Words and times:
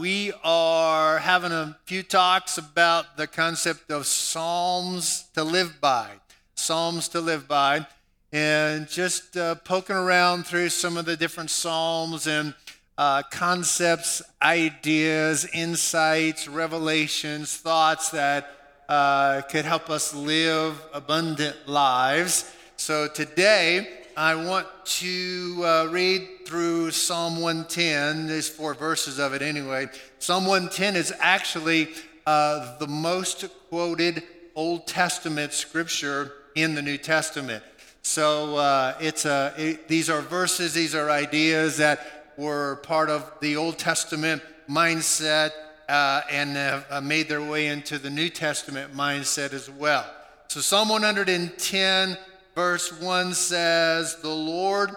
we 0.00 0.32
are 0.42 1.18
having 1.18 1.52
a 1.52 1.76
few 1.84 2.02
talks 2.02 2.56
about 2.56 3.18
the 3.18 3.26
concept 3.26 3.90
of 3.90 4.06
Psalms 4.06 5.26
to 5.34 5.44
live 5.44 5.78
by. 5.78 6.08
Psalms 6.54 7.06
to 7.08 7.20
live 7.20 7.46
by. 7.46 7.86
And 8.32 8.88
just 8.88 9.36
uh, 9.36 9.56
poking 9.56 9.96
around 9.96 10.46
through 10.46 10.70
some 10.70 10.96
of 10.96 11.04
the 11.04 11.18
different 11.18 11.50
Psalms 11.50 12.26
and 12.26 12.54
uh, 12.96 13.24
concepts, 13.30 14.22
ideas, 14.40 15.46
insights, 15.52 16.48
revelations, 16.48 17.58
thoughts 17.58 18.08
that 18.08 18.50
uh, 18.88 19.42
could 19.50 19.66
help 19.66 19.90
us 19.90 20.14
live 20.14 20.82
abundant 20.94 21.68
lives. 21.68 22.50
So 22.76 23.06
today, 23.06 23.86
I 24.16 24.34
want 24.34 24.66
to 24.84 25.62
uh, 25.64 25.88
read 25.90 26.46
through 26.46 26.90
Psalm 26.90 27.40
110. 27.40 28.26
There's 28.26 28.48
four 28.48 28.74
verses 28.74 29.18
of 29.18 29.34
it 29.34 29.42
anyway. 29.42 29.88
Psalm 30.18 30.46
110 30.46 30.96
is 30.96 31.12
actually 31.20 31.88
uh, 32.26 32.78
the 32.78 32.86
most 32.86 33.44
quoted 33.68 34.22
Old 34.54 34.86
Testament 34.86 35.52
scripture 35.52 36.32
in 36.54 36.74
the 36.74 36.82
New 36.82 36.98
Testament. 36.98 37.62
So 38.02 38.56
uh, 38.56 38.94
it's 39.00 39.24
a, 39.26 39.54
it, 39.56 39.88
these 39.88 40.10
are 40.10 40.20
verses, 40.22 40.74
these 40.74 40.94
are 40.94 41.10
ideas 41.10 41.76
that 41.76 42.32
were 42.36 42.76
part 42.76 43.10
of 43.10 43.30
the 43.40 43.56
Old 43.56 43.78
Testament 43.78 44.42
mindset 44.68 45.50
uh, 45.88 46.22
and 46.30 46.56
have 46.56 46.86
uh, 46.90 47.00
made 47.00 47.28
their 47.28 47.42
way 47.42 47.66
into 47.66 47.98
the 47.98 48.10
New 48.10 48.28
Testament 48.28 48.94
mindset 48.94 49.52
as 49.52 49.70
well. 49.70 50.06
So, 50.48 50.60
Psalm 50.60 50.88
110, 50.88 52.18
verse 52.54 52.92
1 52.92 53.34
says, 53.34 54.16
The 54.16 54.28
Lord 54.28 54.90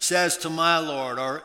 says 0.00 0.36
to 0.38 0.50
my 0.50 0.78
Lord, 0.78 1.18
or 1.18 1.42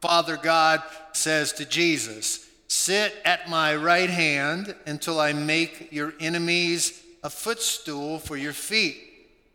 Father 0.00 0.36
God 0.36 0.82
says 1.12 1.52
to 1.54 1.64
Jesus, 1.64 2.46
Sit 2.68 3.14
at 3.24 3.48
my 3.48 3.74
right 3.76 4.10
hand 4.10 4.74
until 4.86 5.20
I 5.20 5.32
make 5.32 5.92
your 5.92 6.12
enemies 6.20 7.02
a 7.22 7.30
footstool 7.30 8.18
for 8.18 8.36
your 8.36 8.52
feet. 8.52 8.96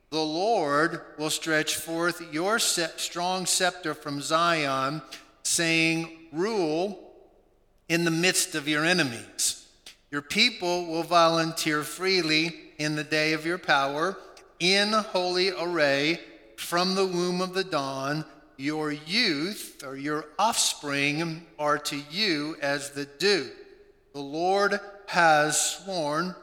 The 0.09 0.23
Lord 0.23 1.01
will 1.17 1.29
stretch 1.29 1.75
forth 1.75 2.33
your 2.33 2.57
strong 2.57 3.45
scepter 3.45 3.93
from 3.93 4.21
Zion, 4.21 5.01
saying, 5.43 6.09
Rule 6.31 6.99
in 7.87 8.05
the 8.05 8.11
midst 8.11 8.55
of 8.55 8.67
your 8.67 8.85
enemies. 8.85 9.67
Your 10.11 10.21
people 10.23 10.87
will 10.87 11.03
volunteer 11.03 11.83
freely 11.83 12.55
in 12.79 12.95
the 12.95 13.03
day 13.03 13.33
of 13.33 13.45
your 13.45 13.59
power, 13.59 14.17
in 14.59 14.91
holy 14.91 15.51
array 15.51 16.19
from 16.57 16.95
the 16.95 17.05
womb 17.05 17.41
of 17.41 17.53
the 17.53 17.63
dawn. 17.63 18.25
Your 18.57 18.91
youth 18.91 19.83
or 19.85 19.95
your 19.95 20.25
offspring 20.37 21.45
are 21.57 21.77
to 21.77 22.01
you 22.11 22.57
as 22.61 22.91
the 22.91 23.05
dew. 23.05 23.49
The 24.13 24.19
Lord 24.19 24.79
has 25.07 25.59
sworn, 25.59 26.35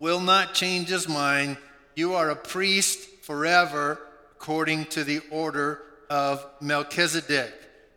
will 0.00 0.20
not 0.20 0.54
change 0.54 0.88
his 0.88 1.08
mind. 1.08 1.56
You 1.94 2.14
are 2.14 2.30
a 2.30 2.36
priest 2.36 3.08
forever, 3.22 4.00
according 4.32 4.86
to 4.86 5.04
the 5.04 5.20
order 5.30 5.82
of 6.10 6.44
Melchizedek. 6.60 7.54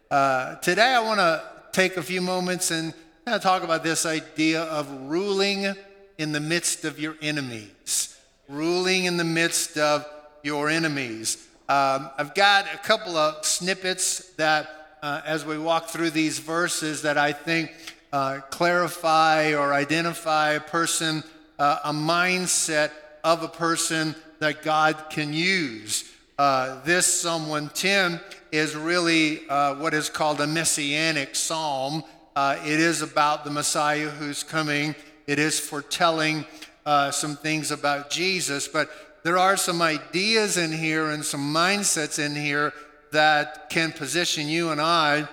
Uh, 0.09 0.55
today, 0.55 0.93
I 0.93 0.99
want 0.99 1.19
to 1.19 1.43
take 1.71 1.97
a 1.97 2.03
few 2.03 2.21
moments 2.21 2.69
and 2.69 2.93
kind 3.25 3.35
of 3.35 3.41
talk 3.41 3.63
about 3.63 3.83
this 3.83 4.05
idea 4.05 4.63
of 4.63 4.91
ruling 5.09 5.73
in 6.17 6.31
the 6.31 6.39
midst 6.39 6.85
of 6.85 6.99
your 6.99 7.15
enemies. 7.21 8.10
Ruling 8.51 9.05
in 9.05 9.15
the 9.15 9.23
midst 9.23 9.77
of 9.77 10.05
your 10.43 10.67
enemies. 10.67 11.47
Um, 11.69 12.09
I've 12.17 12.35
got 12.35 12.65
a 12.73 12.77
couple 12.79 13.15
of 13.15 13.45
snippets 13.45 14.31
that, 14.31 14.97
uh, 15.01 15.21
as 15.25 15.45
we 15.45 15.57
walk 15.57 15.87
through 15.87 16.09
these 16.09 16.39
verses, 16.39 17.03
that 17.03 17.17
I 17.17 17.31
think 17.31 17.71
uh, 18.11 18.41
clarify 18.49 19.53
or 19.53 19.73
identify 19.73 20.51
a 20.51 20.59
person, 20.59 21.23
uh, 21.59 21.79
a 21.85 21.93
mindset 21.93 22.91
of 23.23 23.41
a 23.41 23.47
person 23.47 24.15
that 24.39 24.63
God 24.63 25.05
can 25.09 25.31
use. 25.31 26.11
Uh, 26.37 26.83
this 26.83 27.05
Psalm 27.05 27.43
110 27.43 28.19
is 28.51 28.75
really 28.75 29.47
uh, 29.47 29.75
what 29.75 29.93
is 29.93 30.09
called 30.09 30.41
a 30.41 30.47
messianic 30.47 31.37
psalm. 31.37 32.03
Uh, 32.35 32.57
it 32.65 32.81
is 32.81 33.01
about 33.01 33.45
the 33.45 33.51
Messiah 33.51 34.09
who's 34.09 34.43
coming, 34.43 34.93
it 35.25 35.39
is 35.39 35.57
foretelling 35.57 36.45
uh, 36.85 37.11
some 37.11 37.35
things 37.35 37.71
about 37.71 38.09
Jesus, 38.09 38.67
but 38.67 38.89
there 39.23 39.37
are 39.37 39.57
some 39.57 39.81
ideas 39.81 40.57
in 40.57 40.71
here 40.71 41.09
and 41.11 41.23
some 41.23 41.53
mindsets 41.53 42.17
in 42.17 42.35
here 42.35 42.73
that 43.11 43.69
can 43.69 43.91
position 43.91 44.47
you 44.47 44.69
and 44.69 44.81
I 44.81 45.27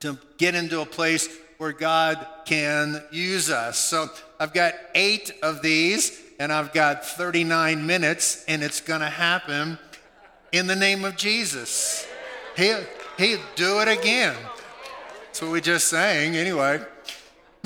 to 0.00 0.18
get 0.36 0.54
into 0.54 0.80
a 0.80 0.86
place 0.86 1.28
where 1.58 1.72
God 1.72 2.24
can 2.44 3.02
use 3.10 3.50
us. 3.50 3.78
So 3.78 4.08
I've 4.38 4.52
got 4.52 4.74
eight 4.94 5.32
of 5.42 5.62
these, 5.62 6.20
and 6.38 6.52
I've 6.52 6.72
got 6.72 7.04
39 7.04 7.86
minutes, 7.86 8.44
and 8.46 8.62
it's 8.62 8.80
going 8.80 9.00
to 9.00 9.08
happen 9.08 9.78
in 10.52 10.66
the 10.66 10.76
name 10.76 11.04
of 11.04 11.16
Jesus. 11.16 12.06
He'll, 12.56 12.84
he'll 13.16 13.40
do 13.54 13.80
it 13.80 13.88
again. 13.88 14.36
That's 15.26 15.40
what 15.40 15.50
we 15.52 15.60
just 15.60 15.88
sang, 15.88 16.36
anyway. 16.36 16.82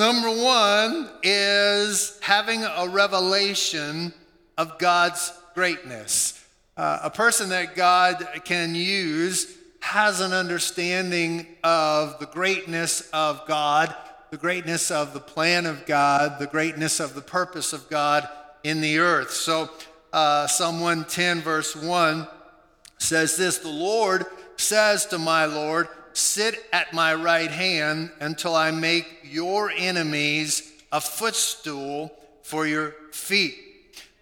Number 0.01 0.31
one 0.31 1.11
is 1.23 2.19
having 2.23 2.65
a 2.65 2.89
revelation 2.89 4.15
of 4.57 4.79
God's 4.79 5.31
greatness. 5.53 6.43
Uh, 6.75 7.01
a 7.03 7.11
person 7.11 7.51
that 7.51 7.77
God 7.77 8.27
can 8.47 8.75
use 8.75 9.59
has 9.81 10.23
an 10.23 10.33
understanding 10.33 11.47
of 11.63 12.19
the 12.19 12.25
greatness 12.25 13.11
of 13.13 13.47
God, 13.47 13.95
the 14.31 14.39
greatness 14.39 14.91
of 14.91 15.13
the 15.13 15.21
plan 15.21 15.67
of 15.67 15.85
God, 15.85 16.39
the 16.39 16.47
greatness 16.47 16.99
of 16.99 17.15
the 17.15 17.21
purpose 17.21 17.75
of 17.75 17.91
God 17.91 18.27
in 18.65 18.81
the 18.81 19.01
earth. 19.01 19.33
So, 19.33 19.69
uh, 20.15 20.47
Psalm 20.47 20.81
110, 20.81 21.43
verse 21.43 21.77
1 21.77 22.27
says 22.97 23.37
this 23.37 23.59
The 23.59 23.69
Lord 23.69 24.25
says 24.57 25.05
to 25.07 25.19
my 25.19 25.45
Lord, 25.45 25.89
Sit 26.13 26.65
at 26.73 26.93
my 26.93 27.15
right 27.15 27.51
hand 27.51 28.11
until 28.21 28.55
I 28.55 28.71
make 28.71 29.07
your 29.23 29.71
enemies 29.71 30.73
a 30.93 31.01
footstool 31.01 32.13
for 32.43 32.67
your 32.67 32.95
feet. 33.13 33.57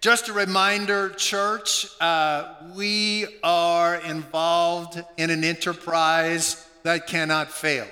Just 0.00 0.28
a 0.28 0.32
reminder, 0.32 1.10
church, 1.10 1.88
uh, 2.00 2.54
we 2.74 3.26
are 3.42 3.96
involved 3.96 5.02
in 5.16 5.30
an 5.30 5.42
enterprise 5.42 6.64
that 6.84 7.06
cannot 7.06 7.50
fail. 7.50 7.86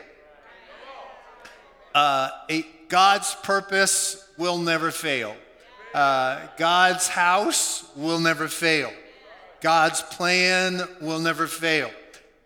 Uh, 1.94 2.28
a, 2.50 2.64
God's 2.88 3.34
purpose 3.42 4.28
will 4.38 4.58
never 4.58 4.90
fail. 4.90 5.34
Uh, 5.94 6.46
God's 6.56 7.08
house 7.08 7.84
will 7.96 8.20
never 8.20 8.46
fail. 8.48 8.92
God's 9.60 10.02
plan 10.02 10.82
will 11.00 11.18
never 11.18 11.46
fail. 11.46 11.90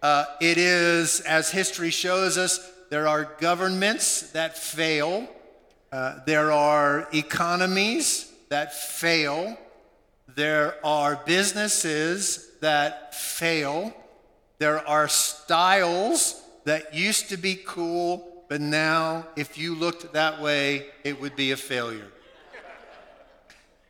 Uh, 0.03 0.25
it 0.41 0.57
is, 0.57 1.21
as 1.21 1.51
history 1.51 1.91
shows 1.91 2.39
us, 2.39 2.59
there 2.89 3.07
are 3.07 3.37
governments 3.39 4.31
that 4.31 4.57
fail, 4.57 5.29
uh, 5.93 6.21
there 6.25 6.51
are 6.51 7.07
economies 7.13 8.33
that 8.49 8.75
fail, 8.75 9.59
there 10.35 10.75
are 10.85 11.21
businesses 11.27 12.51
that 12.61 13.15
fail, 13.15 13.95
there 14.59 14.87
are 14.89 15.07
styles 15.07 16.43
that 16.65 16.95
used 16.95 17.29
to 17.29 17.37
be 17.37 17.55
cool, 17.55 18.45
but 18.49 18.63
now, 18.63 19.27
if 19.37 19.59
you 19.59 19.75
looked 19.75 20.15
that 20.15 20.41
way, 20.41 20.87
it 21.05 21.21
would 21.21 21.37
be 21.37 21.53
a 21.53 21.57
failure. 21.57 22.09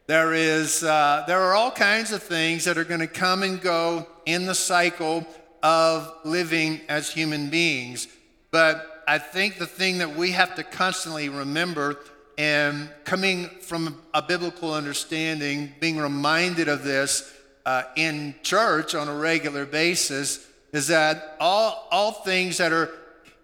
There, 0.08 0.34
is, 0.34 0.82
uh, 0.82 1.22
there 1.28 1.40
are 1.40 1.54
all 1.54 1.70
kinds 1.70 2.10
of 2.10 2.20
things 2.20 2.64
that 2.64 2.76
are 2.76 2.84
going 2.84 2.98
to 3.00 3.06
come 3.06 3.44
and 3.44 3.60
go 3.60 4.08
in 4.26 4.44
the 4.44 4.56
cycle 4.56 5.24
of 5.62 6.12
living 6.24 6.80
as 6.88 7.10
human 7.10 7.50
beings. 7.50 8.08
But 8.50 9.04
I 9.06 9.18
think 9.18 9.58
the 9.58 9.66
thing 9.66 9.98
that 9.98 10.16
we 10.16 10.32
have 10.32 10.54
to 10.56 10.62
constantly 10.62 11.28
remember, 11.28 11.98
and 12.38 12.88
coming 13.04 13.48
from 13.60 14.00
a 14.14 14.22
biblical 14.22 14.72
understanding, 14.72 15.72
being 15.80 15.98
reminded 15.98 16.68
of 16.68 16.84
this 16.84 17.32
uh, 17.66 17.82
in 17.96 18.34
church 18.42 18.94
on 18.94 19.08
a 19.08 19.14
regular 19.14 19.66
basis, 19.66 20.46
is 20.72 20.86
that 20.88 21.36
all, 21.40 21.88
all 21.90 22.12
things 22.12 22.58
that 22.58 22.72
are 22.72 22.90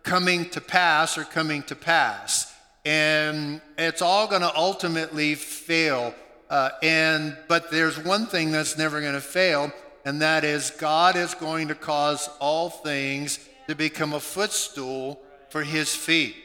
coming 0.02 0.48
to 0.50 0.60
pass 0.60 1.18
are 1.18 1.24
coming 1.24 1.62
to 1.64 1.74
pass. 1.74 2.54
And 2.84 3.60
it's 3.76 4.00
all 4.00 4.28
going 4.28 4.42
to 4.42 4.56
ultimately 4.56 5.34
fail. 5.34 6.14
Uh, 6.48 6.70
and 6.82 7.36
but 7.48 7.72
there's 7.72 7.98
one 7.98 8.26
thing 8.26 8.52
that's 8.52 8.78
never 8.78 9.00
going 9.00 9.14
to 9.14 9.20
fail, 9.20 9.72
and 10.06 10.22
that 10.22 10.44
is 10.44 10.70
God 10.70 11.16
is 11.16 11.34
going 11.34 11.66
to 11.66 11.74
cause 11.74 12.30
all 12.38 12.70
things 12.70 13.40
to 13.66 13.74
become 13.74 14.14
a 14.14 14.20
footstool 14.20 15.20
for 15.50 15.64
his 15.64 15.92
feet. 15.94 16.36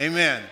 Amen. 0.00 0.42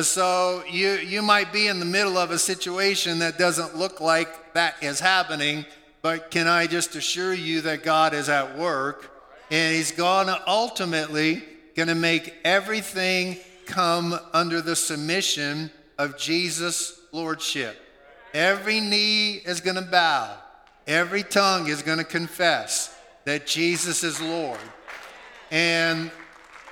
So 0.00 0.62
you, 0.70 0.92
you 0.92 1.22
might 1.22 1.52
be 1.52 1.66
in 1.66 1.80
the 1.80 1.84
middle 1.84 2.16
of 2.18 2.30
a 2.30 2.38
situation 2.38 3.18
that 3.18 3.36
doesn't 3.36 3.76
look 3.76 4.00
like 4.00 4.54
that 4.54 4.76
is 4.80 5.00
happening, 5.00 5.66
but 6.02 6.30
can 6.30 6.46
I 6.46 6.68
just 6.68 6.94
assure 6.94 7.34
you 7.34 7.62
that 7.62 7.82
God 7.82 8.14
is 8.14 8.28
at 8.28 8.56
work 8.56 9.10
and 9.50 9.74
he's 9.74 9.90
going 9.90 10.28
to 10.28 10.40
ultimately 10.46 11.42
going 11.74 11.88
to 11.88 11.96
make 11.96 12.32
everything 12.44 13.38
come 13.66 14.16
under 14.32 14.60
the 14.60 14.76
submission 14.76 15.68
of 15.98 16.16
Jesus' 16.16 17.00
lordship. 17.10 17.76
Every 18.36 18.80
knee 18.80 19.36
is 19.46 19.62
going 19.62 19.76
to 19.76 19.90
bow, 19.90 20.36
every 20.86 21.22
tongue 21.22 21.68
is 21.68 21.80
going 21.80 21.96
to 21.96 22.04
confess 22.04 22.94
that 23.24 23.46
Jesus 23.46 24.04
is 24.04 24.20
Lord. 24.20 24.60
And 25.50 26.10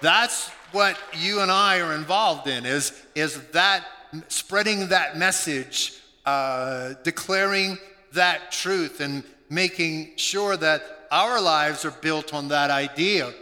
that's 0.03 0.51
what 0.73 0.99
you 1.15 1.41
and 1.41 1.51
I 1.51 1.81
are 1.81 1.95
involved 1.95 2.49
in 2.49 2.67
is, 2.67 2.93
is 3.15 3.41
that 3.53 3.83
spreading 4.29 4.89
that 4.89 5.17
message, 5.17 5.95
uh, 6.27 6.97
declaring 7.03 7.79
that 8.13 8.53
truth, 8.53 9.01
and 9.01 9.25
making 9.49 10.19
sure 10.19 10.59
that 10.59 11.07
our 11.11 11.41
lives 11.41 11.87
are 11.87 11.93
built 12.03 12.35
on 12.35 12.49
that 12.49 12.71
idea 12.71 13.33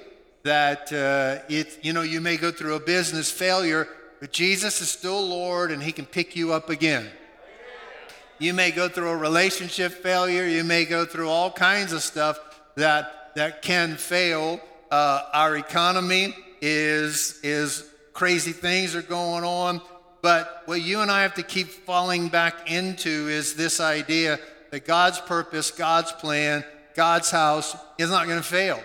that 0.44 0.92
uh, 0.92 1.42
it, 1.48 1.84
you 1.84 1.92
know, 1.92 2.02
you 2.02 2.20
may 2.20 2.36
go 2.36 2.52
through 2.52 2.76
a 2.76 2.80
business 2.80 3.32
failure, 3.32 3.88
but 4.20 4.30
Jesus 4.30 4.80
is 4.80 4.88
still 4.88 5.26
Lord 5.26 5.72
and 5.72 5.82
He 5.82 5.90
can 5.90 6.06
pick 6.06 6.36
you 6.36 6.52
up 6.52 6.70
again. 6.70 7.10
You 8.42 8.54
may 8.54 8.72
go 8.72 8.88
through 8.88 9.10
a 9.10 9.16
relationship 9.16 9.92
failure. 9.92 10.44
You 10.44 10.64
may 10.64 10.84
go 10.84 11.04
through 11.04 11.28
all 11.28 11.48
kinds 11.48 11.92
of 11.92 12.02
stuff 12.02 12.40
that, 12.74 13.30
that 13.36 13.62
can 13.62 13.94
fail. 13.94 14.60
Uh, 14.90 15.22
our 15.32 15.56
economy 15.56 16.34
is, 16.60 17.38
is 17.44 17.88
crazy 18.12 18.50
things 18.50 18.96
are 18.96 19.02
going 19.02 19.44
on. 19.44 19.80
But 20.22 20.62
what 20.64 20.82
you 20.82 21.02
and 21.02 21.08
I 21.08 21.22
have 21.22 21.34
to 21.34 21.44
keep 21.44 21.68
falling 21.68 22.26
back 22.30 22.68
into 22.68 23.28
is 23.28 23.54
this 23.54 23.78
idea 23.78 24.40
that 24.72 24.86
God's 24.86 25.20
purpose, 25.20 25.70
God's 25.70 26.10
plan, 26.10 26.64
God's 26.96 27.30
house 27.30 27.76
is 27.96 28.10
not 28.10 28.26
going 28.26 28.40
to 28.40 28.44
fail. 28.44 28.82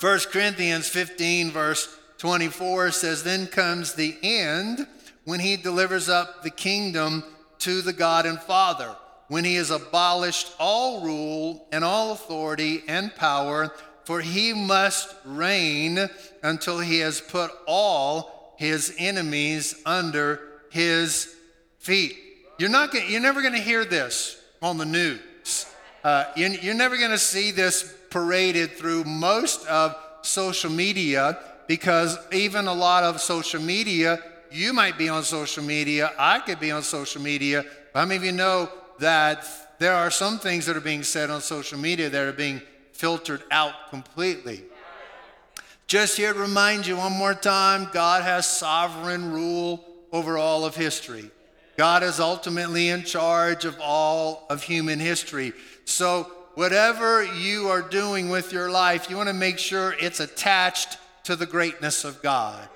1 0.00 0.18
Corinthians 0.32 0.88
15, 0.88 1.52
verse 1.52 1.96
24 2.18 2.90
says, 2.90 3.22
Then 3.22 3.46
comes 3.46 3.94
the 3.94 4.16
end 4.24 4.88
when 5.24 5.38
he 5.38 5.56
delivers 5.56 6.08
up 6.08 6.42
the 6.42 6.50
kingdom 6.50 7.22
to 7.60 7.82
the 7.82 7.92
God 7.92 8.26
and 8.26 8.38
Father, 8.38 8.94
when 9.28 9.44
he 9.44 9.56
has 9.56 9.70
abolished 9.70 10.52
all 10.58 11.02
rule 11.02 11.66
and 11.72 11.84
all 11.84 12.12
authority 12.12 12.82
and 12.88 13.14
power, 13.14 13.72
for 14.04 14.20
he 14.20 14.54
must 14.54 15.14
reign 15.24 16.08
until 16.42 16.78
he 16.78 17.00
has 17.00 17.20
put 17.20 17.50
all 17.66 18.54
his 18.56 18.94
enemies 18.98 19.80
under 19.84 20.40
his 20.70 21.34
feet. 21.78 22.16
You're, 22.58 22.70
not 22.70 22.92
gonna, 22.92 23.04
you're 23.06 23.20
never 23.20 23.42
going 23.42 23.54
to 23.54 23.60
hear 23.60 23.84
this 23.84 24.40
on 24.62 24.78
the 24.78 24.86
news. 24.86 25.66
Uh, 26.02 26.24
you're, 26.36 26.50
you're 26.50 26.74
never 26.74 26.96
going 26.96 27.10
to 27.10 27.18
see 27.18 27.50
this 27.50 27.94
paraded 28.10 28.72
through 28.72 29.04
most 29.04 29.66
of 29.66 29.94
social 30.22 30.70
media 30.70 31.38
because 31.66 32.18
even 32.32 32.66
a 32.66 32.72
lot 32.72 33.04
of 33.04 33.20
social 33.20 33.60
media, 33.60 34.18
you 34.50 34.72
might 34.72 34.98
be 34.98 35.08
on 35.08 35.22
social 35.22 35.64
media, 35.64 36.12
I 36.18 36.40
could 36.40 36.60
be 36.60 36.70
on 36.70 36.82
social 36.82 37.22
media. 37.22 37.64
How 37.94 38.04
many 38.04 38.16
of 38.16 38.24
you 38.24 38.32
know 38.32 38.70
that 38.98 39.46
there 39.78 39.94
are 39.94 40.10
some 40.10 40.38
things 40.38 40.66
that 40.66 40.76
are 40.76 40.80
being 40.80 41.02
said 41.02 41.30
on 41.30 41.40
social 41.40 41.78
media 41.78 42.08
that 42.10 42.26
are 42.26 42.32
being 42.32 42.60
filtered 42.92 43.42
out 43.50 43.90
completely? 43.90 44.64
Just 45.86 46.16
here 46.16 46.34
to 46.34 46.38
remind 46.38 46.86
you 46.86 46.96
one 46.96 47.12
more 47.12 47.34
time 47.34 47.88
God 47.92 48.22
has 48.22 48.46
sovereign 48.46 49.32
rule 49.32 49.84
over 50.12 50.36
all 50.36 50.64
of 50.64 50.76
history. 50.76 51.30
God 51.78 52.02
is 52.02 52.20
ultimately 52.20 52.88
in 52.88 53.04
charge 53.04 53.64
of 53.64 53.78
all 53.80 54.46
of 54.50 54.62
human 54.62 54.98
history. 54.98 55.52
So 55.84 56.24
whatever 56.54 57.24
you 57.24 57.68
are 57.68 57.82
doing 57.82 58.28
with 58.28 58.52
your 58.52 58.68
life, 58.70 59.08
you 59.08 59.16
want 59.16 59.28
to 59.28 59.32
make 59.32 59.58
sure 59.58 59.94
it's 60.00 60.20
attached 60.20 60.98
to 61.24 61.36
the 61.36 61.46
greatness 61.46 62.04
of 62.04 62.20
God. 62.20 62.68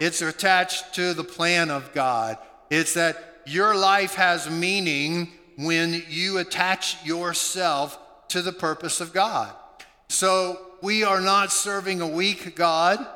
It's 0.00 0.22
attached 0.22 0.94
to 0.94 1.12
the 1.12 1.22
plan 1.22 1.70
of 1.70 1.92
God. 1.92 2.38
It's 2.70 2.94
that 2.94 3.42
your 3.46 3.74
life 3.74 4.14
has 4.14 4.48
meaning 4.48 5.28
when 5.56 6.02
you 6.08 6.38
attach 6.38 7.04
yourself 7.04 7.98
to 8.28 8.40
the 8.40 8.52
purpose 8.52 9.00
of 9.00 9.12
God. 9.12 9.52
So 10.08 10.58
we 10.80 11.04
are 11.04 11.20
not 11.20 11.52
serving 11.52 12.00
a 12.00 12.06
weak 12.06 12.56
God. 12.56 13.06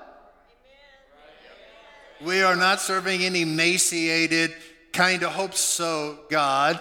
We 2.21 2.43
are 2.43 2.57
not 2.57 2.81
serving 2.81 3.25
an 3.25 3.35
emaciated, 3.35 4.55
kind 4.93 5.23
of 5.23 5.33
hope 5.33 5.55
so 5.55 6.19
God. 6.29 6.81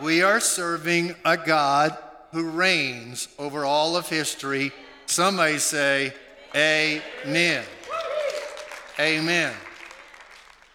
We 0.00 0.22
are 0.22 0.40
serving 0.40 1.14
a 1.24 1.36
God 1.36 1.96
who 2.32 2.48
reigns 2.48 3.28
over 3.38 3.64
all 3.64 3.96
of 3.96 4.08
history. 4.08 4.72
Some 5.06 5.36
may 5.36 5.58
say, 5.58 6.14
Amen. 6.54 7.02
Amen. 7.26 7.64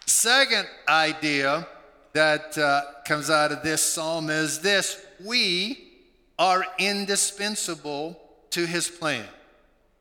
Second 0.06 0.66
idea 0.88 1.66
that 2.12 2.56
uh, 2.58 2.82
comes 3.04 3.30
out 3.30 3.52
of 3.52 3.62
this 3.62 3.82
psalm 3.82 4.30
is 4.30 4.60
this 4.60 5.04
we 5.24 5.88
are 6.38 6.64
indispensable 6.78 8.20
to 8.50 8.66
his 8.66 8.88
plan. 8.88 9.24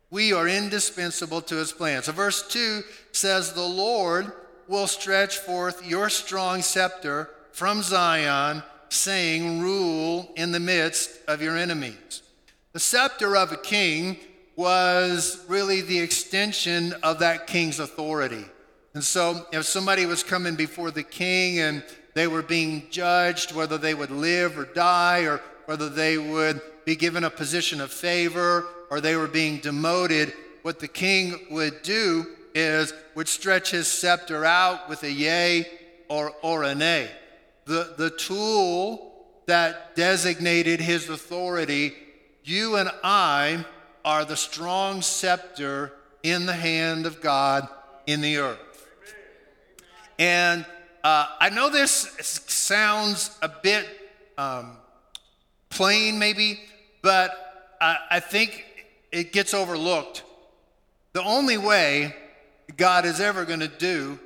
We 0.10 0.34
are 0.34 0.48
indispensable 0.48 1.42
to 1.42 1.56
his 1.56 1.74
plan. 1.74 2.04
So, 2.04 2.12
verse 2.12 2.48
2 2.48 2.81
says, 3.12 3.54
The 3.54 3.62
Lord 3.62 4.31
will 4.68 4.88
stretch 4.88 5.38
forth 5.38 5.86
your 5.86 6.10
strong 6.10 6.62
scepter 6.62 7.30
from 7.52 7.81
Zion 7.81 8.63
saying, 8.90 9.62
Rule 9.62 10.31
in 10.36 10.52
the 10.52 10.60
midst 10.60 11.20
of 11.28 11.42
your 11.42 11.58
enemies. 11.58 12.22
The 12.74 12.80
scepter 12.80 13.36
of 13.36 13.52
a 13.52 13.58
king 13.58 14.18
was 14.57 15.45
really 15.48 15.80
the 15.80 16.00
extension 16.00 16.94
of 17.04 17.19
that 17.19 17.48
king's 17.48 17.80
authority. 17.80 18.44
And 18.94 19.01
so, 19.01 19.45
if 19.54 19.65
somebody 19.65 20.06
was 20.06 20.24
coming 20.24 20.56
before 20.56 20.92
the 20.92 21.04
king 21.04 21.59
and 21.59 21.81
they 22.13 22.27
were 22.27 22.42
being 22.42 22.88
judged, 22.89 23.56
whether 23.56 23.77
they 23.77 23.94
would 23.94 24.12
live 24.12 24.57
or 24.57 24.65
die, 24.65 25.21
or 25.21 25.39
whether 25.68 25.88
they 25.88 26.18
would 26.18 26.59
be 26.83 26.98
given 26.98 27.24
a 27.24 27.30
position 27.30 27.80
of 27.80 27.92
favor, 27.92 28.65
or 28.89 29.00
they 29.00 29.15
were 29.15 29.27
being 29.27 29.59
demoted, 29.59 30.33
what 30.63 30.80
the 30.80 30.88
king 30.89 31.48
would 31.51 31.81
do 31.83 32.25
is 32.53 32.92
would 33.15 33.30
stretch 33.30 33.71
his 33.71 33.88
scepter 33.88 34.44
out 34.44 34.89
with 34.89 35.03
a 35.03 35.12
yay 35.12 35.65
or, 36.10 36.33
or 36.42 36.63
a 36.63 36.75
nay 36.75 37.10
the, 37.68 37.94
the 37.98 38.10
tool 38.10 39.13
that 39.45 39.95
designated 39.95 40.80
his 40.80 41.10
authority, 41.10 41.94
you 42.44 42.77
and 42.77 42.89
I 43.03 43.65
are 44.07 44.24
the 44.24 44.38
strong 44.38 45.01
scepter 45.01 45.92
in 46.24 46.45
the 46.45 46.54
hand 46.54 47.06
of 47.06 47.19
God 47.19 47.68
in 48.06 48.21
the 48.21 48.38
earth. 48.38 48.88
And 50.17 50.65
uh, 51.03 51.27
I 51.41 51.50
know 51.50 51.70
this 51.70 52.15
sounds 52.48 53.38
a 53.41 53.50
bit 53.50 53.86
um, 54.38 54.77
plain, 55.70 56.20
maybe, 56.20 56.62
but 57.01 57.75
I, 57.82 57.98
I 58.12 58.20
think 58.22 58.63
it 59.12 59.34
gets 59.34 59.53
overlooked. 59.53 60.24
The 61.12 61.24
only 61.24 61.58
way 61.58 62.15
God 62.77 63.03
is 63.03 63.20
ever 63.20 63.43
going 63.43 63.60
to 63.60 63.67
do 63.67 64.17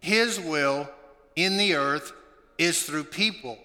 his 0.00 0.40
will 0.40 0.90
in 1.36 1.58
the 1.58 1.76
earth 1.76 2.12
is 2.58 2.82
through 2.82 3.04
people. 3.04 3.56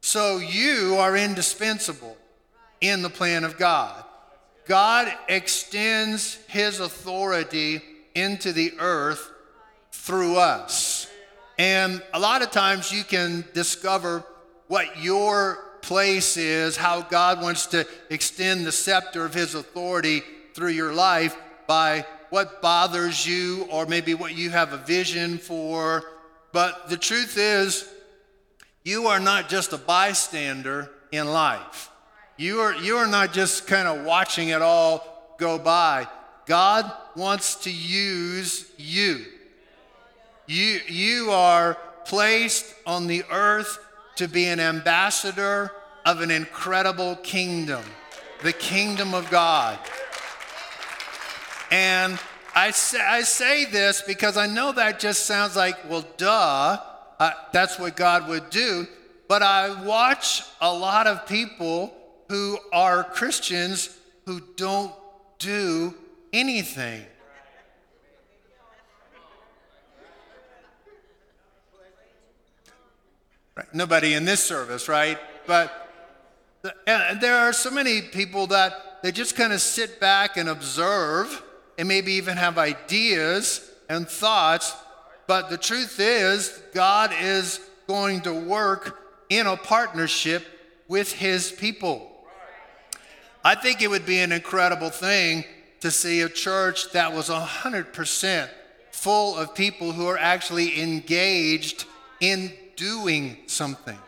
So 0.00 0.38
you 0.38 0.96
are 0.98 1.16
indispensable 1.16 2.16
in 2.80 3.02
the 3.02 3.10
plan 3.10 3.44
of 3.44 3.58
God. 3.58 4.04
God 4.66 5.12
extends 5.28 6.34
his 6.48 6.80
authority 6.80 7.82
into 8.14 8.52
the 8.52 8.72
earth 8.78 9.30
through 9.92 10.36
us. 10.36 11.08
And 11.58 12.02
a 12.14 12.18
lot 12.18 12.42
of 12.42 12.50
times 12.50 12.92
you 12.92 13.04
can 13.04 13.44
discover 13.52 14.24
what 14.68 15.02
your 15.02 15.58
place 15.82 16.36
is, 16.36 16.76
how 16.76 17.02
God 17.02 17.42
wants 17.42 17.66
to 17.66 17.86
extend 18.10 18.64
the 18.64 18.72
scepter 18.72 19.24
of 19.24 19.34
his 19.34 19.54
authority 19.54 20.22
through 20.54 20.70
your 20.70 20.92
life 20.92 21.36
by 21.66 22.06
what 22.30 22.62
bothers 22.62 23.26
you, 23.26 23.66
or 23.70 23.86
maybe 23.86 24.14
what 24.14 24.36
you 24.36 24.50
have 24.50 24.72
a 24.72 24.76
vision 24.76 25.36
for, 25.36 26.04
but 26.52 26.88
the 26.88 26.96
truth 26.96 27.36
is, 27.36 27.88
you 28.84 29.06
are 29.08 29.20
not 29.20 29.48
just 29.48 29.72
a 29.72 29.78
bystander 29.78 30.90
in 31.12 31.26
life. 31.26 31.90
You 32.40 32.60
are, 32.60 32.74
you 32.74 32.96
are 32.96 33.06
not 33.06 33.34
just 33.34 33.66
kind 33.66 33.86
of 33.86 34.06
watching 34.06 34.48
it 34.48 34.62
all 34.62 35.34
go 35.36 35.58
by. 35.58 36.08
God 36.46 36.90
wants 37.14 37.54
to 37.64 37.70
use 37.70 38.64
you. 38.78 39.26
You, 40.46 40.80
you 40.88 41.30
are 41.32 41.76
placed 42.06 42.74
on 42.86 43.08
the 43.08 43.24
earth 43.30 43.78
to 44.16 44.26
be 44.26 44.46
an 44.46 44.58
ambassador 44.58 45.70
of 46.06 46.22
an 46.22 46.30
incredible 46.30 47.16
kingdom, 47.16 47.84
the 48.42 48.54
kingdom 48.54 49.12
of 49.12 49.28
God. 49.28 49.78
And 51.70 52.18
I 52.54 52.70
say, 52.70 53.00
I 53.02 53.20
say 53.20 53.66
this 53.66 54.00
because 54.00 54.38
I 54.38 54.46
know 54.46 54.72
that 54.72 54.98
just 54.98 55.26
sounds 55.26 55.56
like, 55.56 55.76
well, 55.90 56.06
duh, 56.16 56.78
uh, 57.18 57.32
that's 57.52 57.78
what 57.78 57.96
God 57.96 58.30
would 58.30 58.48
do. 58.48 58.86
But 59.28 59.42
I 59.42 59.84
watch 59.84 60.42
a 60.62 60.72
lot 60.72 61.06
of 61.06 61.26
people 61.26 61.92
who 62.30 62.56
are 62.72 63.02
Christians 63.02 63.90
who 64.24 64.40
don't 64.54 64.92
do 65.40 65.92
anything. 66.32 67.04
Right. 73.56 73.74
Nobody 73.74 74.14
in 74.14 74.24
this 74.24 74.38
service, 74.38 74.88
right? 74.88 75.18
But 75.48 75.88
there 76.86 77.36
are 77.36 77.52
so 77.52 77.68
many 77.68 78.00
people 78.00 78.46
that 78.46 79.02
they 79.02 79.10
just 79.10 79.34
kind 79.34 79.52
of 79.52 79.60
sit 79.60 79.98
back 79.98 80.36
and 80.36 80.48
observe 80.48 81.42
and 81.78 81.88
maybe 81.88 82.12
even 82.12 82.36
have 82.36 82.58
ideas 82.58 83.68
and 83.88 84.08
thoughts. 84.08 84.76
But 85.26 85.50
the 85.50 85.58
truth 85.58 85.98
is, 85.98 86.62
God 86.74 87.12
is 87.20 87.58
going 87.88 88.20
to 88.20 88.32
work 88.32 89.00
in 89.28 89.48
a 89.48 89.56
partnership 89.56 90.46
with 90.86 91.10
his 91.10 91.50
people. 91.50 92.06
I 93.44 93.54
think 93.54 93.80
it 93.80 93.88
would 93.88 94.04
be 94.04 94.18
an 94.20 94.32
incredible 94.32 94.90
thing 94.90 95.44
to 95.80 95.90
see 95.90 96.20
a 96.20 96.28
church 96.28 96.92
that 96.92 97.12
was 97.12 97.28
100% 97.30 98.48
full 98.90 99.36
of 99.36 99.54
people 99.54 99.92
who 99.92 100.06
are 100.08 100.18
actually 100.18 100.80
engaged 100.80 101.86
in 102.20 102.52
doing 102.76 103.38
something. 103.46 103.98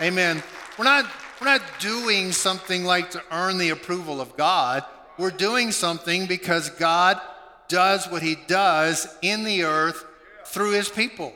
Amen. 0.00 0.42
We're 0.78 0.84
not, 0.84 1.06
we're 1.40 1.46
not 1.46 1.62
doing 1.80 2.32
something 2.32 2.84
like 2.84 3.10
to 3.10 3.22
earn 3.30 3.58
the 3.58 3.70
approval 3.70 4.20
of 4.20 4.36
God. 4.36 4.84
We're 5.18 5.30
doing 5.30 5.72
something 5.72 6.26
because 6.26 6.70
God 6.70 7.20
does 7.66 8.06
what 8.08 8.22
he 8.22 8.36
does 8.46 9.06
in 9.20 9.44
the 9.44 9.64
earth 9.64 10.04
through 10.46 10.72
his 10.72 10.88
people. 10.88 11.34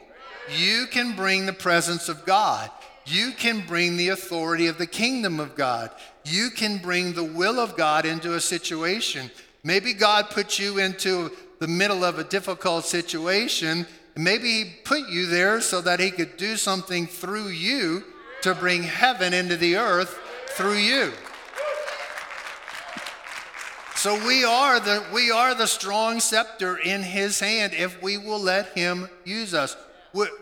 You 0.57 0.87
can 0.91 1.15
bring 1.17 1.45
the 1.45 1.53
presence 1.53 2.09
of 2.09 2.25
God. 2.25 2.71
You 3.05 3.33
can 3.33 3.67
bring 3.67 3.97
the 3.97 4.11
authority 4.11 4.67
of 4.67 4.79
the 4.79 4.87
kingdom 4.87 5.41
of 5.41 5.55
God. 5.55 5.91
You 6.25 6.51
can 6.51 6.79
bring 6.79 7.13
the 7.13 7.25
will 7.25 7.59
of 7.59 7.77
God 7.77 8.07
into 8.07 8.35
a 8.35 8.41
situation. 8.41 9.31
Maybe 9.65 9.93
God 9.93 10.31
put 10.31 10.59
you 10.59 10.79
into 10.79 11.31
the 11.59 11.69
middle 11.69 12.05
of 12.05 12.19
a 12.19 12.25
difficult 12.25 12.85
situation. 12.85 13.87
Maybe 14.17 14.65
He 14.65 14.73
put 14.85 15.09
you 15.09 15.27
there 15.27 15.61
so 15.61 15.81
that 15.81 16.01
He 16.01 16.11
could 16.11 16.37
do 16.37 16.57
something 16.57 17.07
through 17.07 17.49
you 17.49 18.05
to 18.43 18.55
bring 18.55 18.83
heaven 18.83 19.33
into 19.33 19.57
the 19.57 19.77
earth 19.77 20.19
through 20.49 20.77
you. 20.79 21.13
So 24.03 24.15
we 24.27 24.45
are 24.45 24.81
the 24.81 25.05
we 25.13 25.31
are 25.31 25.55
the 25.55 25.69
strong 25.69 26.19
scepter 26.19 26.77
in 26.77 27.03
his 27.03 27.39
hand 27.39 27.73
if 27.73 28.03
we 28.03 28.19
will 28.19 28.41
let 28.41 28.77
him 28.77 29.09
use 29.25 29.55
us. 29.55 29.77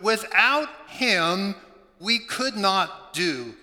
Without 0.01 0.67
him, 0.87 1.53
we 2.01 2.19
could 2.19 2.57
not 2.57 3.13
do 3.13 3.53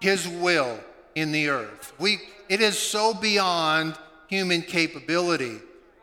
his 0.00 0.28
will 0.28 0.78
in 1.14 1.32
the 1.32 1.48
earth. 1.48 1.92
We 1.98 2.18
it 2.48 2.60
is 2.60 2.78
so 2.78 3.14
beyond 3.14 3.94
human 4.26 4.62
capability. 4.62 5.60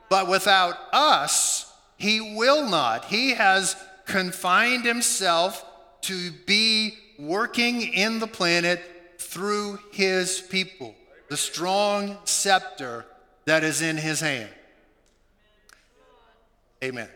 But 0.09 0.27
without 0.27 0.75
us, 0.93 1.71
he 1.97 2.35
will 2.35 2.67
not. 2.69 3.05
He 3.05 3.31
has 3.31 3.75
confined 4.05 4.85
himself 4.85 5.65
to 6.01 6.31
be 6.45 6.97
working 7.17 7.81
in 7.81 8.19
the 8.19 8.27
planet 8.27 8.81
through 9.17 9.79
his 9.91 10.39
people, 10.39 10.93
the 11.29 11.37
strong 11.37 12.17
scepter 12.25 13.05
that 13.45 13.63
is 13.63 13.81
in 13.81 13.97
his 13.97 14.19
hand. 14.19 14.49
Amen. 16.83 17.09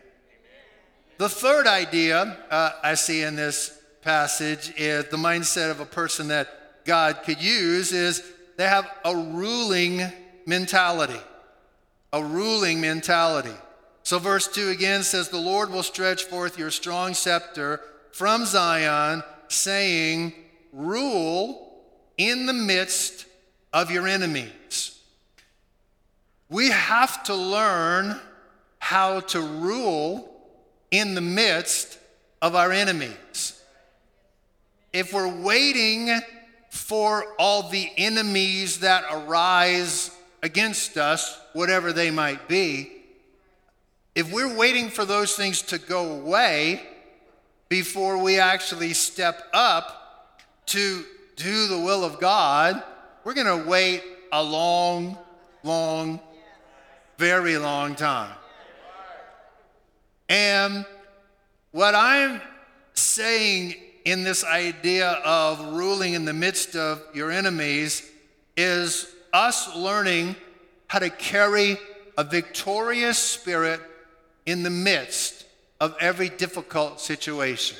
The 1.17 1.29
third 1.29 1.67
idea 1.67 2.37
uh, 2.49 2.71
I 2.81 2.95
see 2.95 3.21
in 3.21 3.35
this 3.35 3.78
passage 4.01 4.73
is 4.77 5.05
the 5.05 5.17
mindset 5.17 5.71
of 5.71 5.79
a 5.79 5.85
person 5.85 6.29
that 6.29 6.85
God 6.85 7.23
could 7.23 7.41
use 7.41 7.91
is 7.91 8.23
they 8.57 8.65
have 8.65 8.89
a 9.05 9.15
ruling 9.15 10.01
mentality. 10.45 11.19
A 12.11 12.23
ruling 12.23 12.81
mentality. 12.81 13.53
So, 14.03 14.17
verse 14.17 14.47
2 14.47 14.69
again 14.69 15.03
says, 15.03 15.29
The 15.29 15.37
Lord 15.37 15.69
will 15.71 15.83
stretch 15.83 16.23
forth 16.23 16.57
your 16.57 16.71
strong 16.71 17.13
scepter 17.13 17.81
from 18.11 18.45
Zion 18.45 19.23
saying, 19.47 20.33
Rule 20.73 21.83
in 22.17 22.45
the 22.45 22.53
midst 22.53 23.25
of 23.71 23.91
your 23.91 24.07
enemies. 24.07 24.99
We 26.49 26.71
have 26.71 27.23
to 27.25 27.35
learn 27.35 28.19
how 28.79 29.19
to 29.19 29.41
rule 29.41 30.29
in 30.89 31.13
the 31.13 31.21
midst 31.21 31.99
of 32.41 32.55
our 32.55 32.71
enemies. 32.71 33.58
If 34.91 35.13
we're 35.13 35.41
waiting 35.41 36.19
for 36.71 37.35
all 37.37 37.69
the 37.69 37.91
enemies 37.97 38.79
that 38.79 39.03
arise 39.11 40.11
against 40.41 40.97
us, 40.97 41.39
whatever 41.53 41.93
they 41.93 42.09
might 42.09 42.47
be, 42.47 42.91
if 44.15 44.31
we're 44.31 44.55
waiting 44.55 44.89
for 44.89 45.05
those 45.05 45.35
things 45.35 45.61
to 45.63 45.77
go 45.77 46.11
away, 46.13 46.81
before 47.69 48.17
we 48.17 48.39
actually 48.39 48.93
step 48.93 49.43
up 49.53 50.41
to 50.65 51.05
do 51.35 51.67
the 51.67 51.79
will 51.79 52.03
of 52.03 52.19
God, 52.19 52.83
we're 53.23 53.35
going 53.35 53.63
to 53.63 53.69
wait 53.69 54.03
a 54.31 54.41
long, 54.41 55.17
long, 55.63 56.19
very 57.17 57.57
long 57.57 57.95
time. 57.95 58.35
And 60.27 60.85
what 61.71 61.93
I'm 61.93 62.41
saying 62.93 63.75
in 64.05 64.23
this 64.23 64.43
idea 64.43 65.11
of 65.25 65.73
ruling 65.73 66.13
in 66.13 66.25
the 66.25 66.33
midst 66.33 66.75
of 66.75 67.01
your 67.13 67.31
enemies 67.31 68.09
is 68.55 69.13
us 69.33 69.75
learning 69.75 70.35
how 70.87 70.99
to 70.99 71.09
carry 71.09 71.77
a 72.17 72.23
victorious 72.23 73.17
spirit 73.17 73.79
in 74.45 74.63
the 74.63 74.69
midst 74.69 75.45
of 75.79 75.95
every 75.99 76.29
difficult 76.29 76.99
situation. 76.99 77.77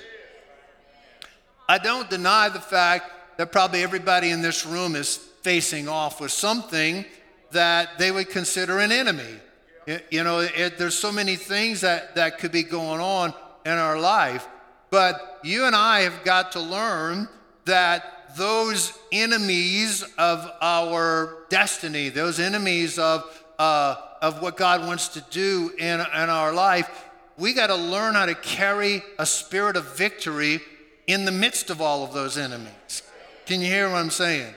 I 1.68 1.78
don't 1.78 2.10
deny 2.10 2.50
the 2.50 2.60
fact 2.60 3.12
that 3.38 3.52
probably 3.52 3.84
everybody 3.84 4.32
in 4.32 4.42
this 4.42 4.66
room 4.66 4.96
is 4.96 5.18
facing 5.42 5.88
off 5.88 6.22
with 6.22 6.32
something 6.32 7.06
that 7.52 7.98
they 7.98 8.12
would 8.12 8.30
consider 8.30 8.80
an 8.80 8.92
enemy. 8.92 9.40
It, 9.88 10.06
you 10.12 10.24
know, 10.24 10.40
it, 10.40 10.78
there's 10.78 10.96
so 10.96 11.12
many 11.12 11.36
things 11.36 11.82
that, 11.82 12.16
that 12.16 12.38
could 12.38 12.52
be 12.52 12.64
going 12.64 13.02
on 13.02 13.34
in 13.66 13.72
our 13.72 14.00
life. 14.00 14.48
But 14.90 15.40
you 15.44 15.66
and 15.66 15.76
I 15.76 16.02
have 16.02 16.24
got 16.24 16.52
to 16.54 16.60
learn 16.60 17.28
that 17.66 18.36
those 18.36 18.98
enemies 19.12 20.04
of 20.18 20.50
our 20.62 21.46
destiny, 21.50 22.10
those 22.10 22.40
enemies 22.40 23.00
of, 23.00 23.44
uh, 23.58 23.96
of 24.22 24.42
what 24.42 24.58
God 24.58 24.86
wants 24.86 25.10
to 25.10 25.22
do 25.30 25.72
in, 25.78 26.00
in 26.00 26.30
our 26.30 26.54
life, 26.54 27.06
we 27.38 27.54
got 27.54 27.68
to 27.68 27.76
learn 27.76 28.16
how 28.16 28.26
to 28.26 28.36
carry 28.36 29.02
a 29.18 29.26
spirit 29.26 29.78
of 29.78 29.98
victory 29.98 30.60
in 31.08 31.26
the 31.26 31.32
midst 31.32 31.70
of 31.70 31.82
all 31.82 32.04
of 32.04 32.14
those 32.14 32.38
enemies. 32.38 33.04
Can 33.46 33.62
you 33.62 33.68
hear 33.68 33.90
what 33.90 33.98
I'm 33.98 34.10
saying? 34.10 34.54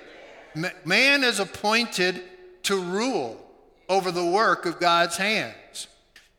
Man 0.85 1.25
is 1.25 1.41
appointed 1.41 2.23
to 2.65 2.79
rule 2.79 3.39
over 3.89 4.11
the 4.11 4.25
work 4.25 4.67
of 4.67 4.79
God's 4.79 5.17
hands. 5.17 5.87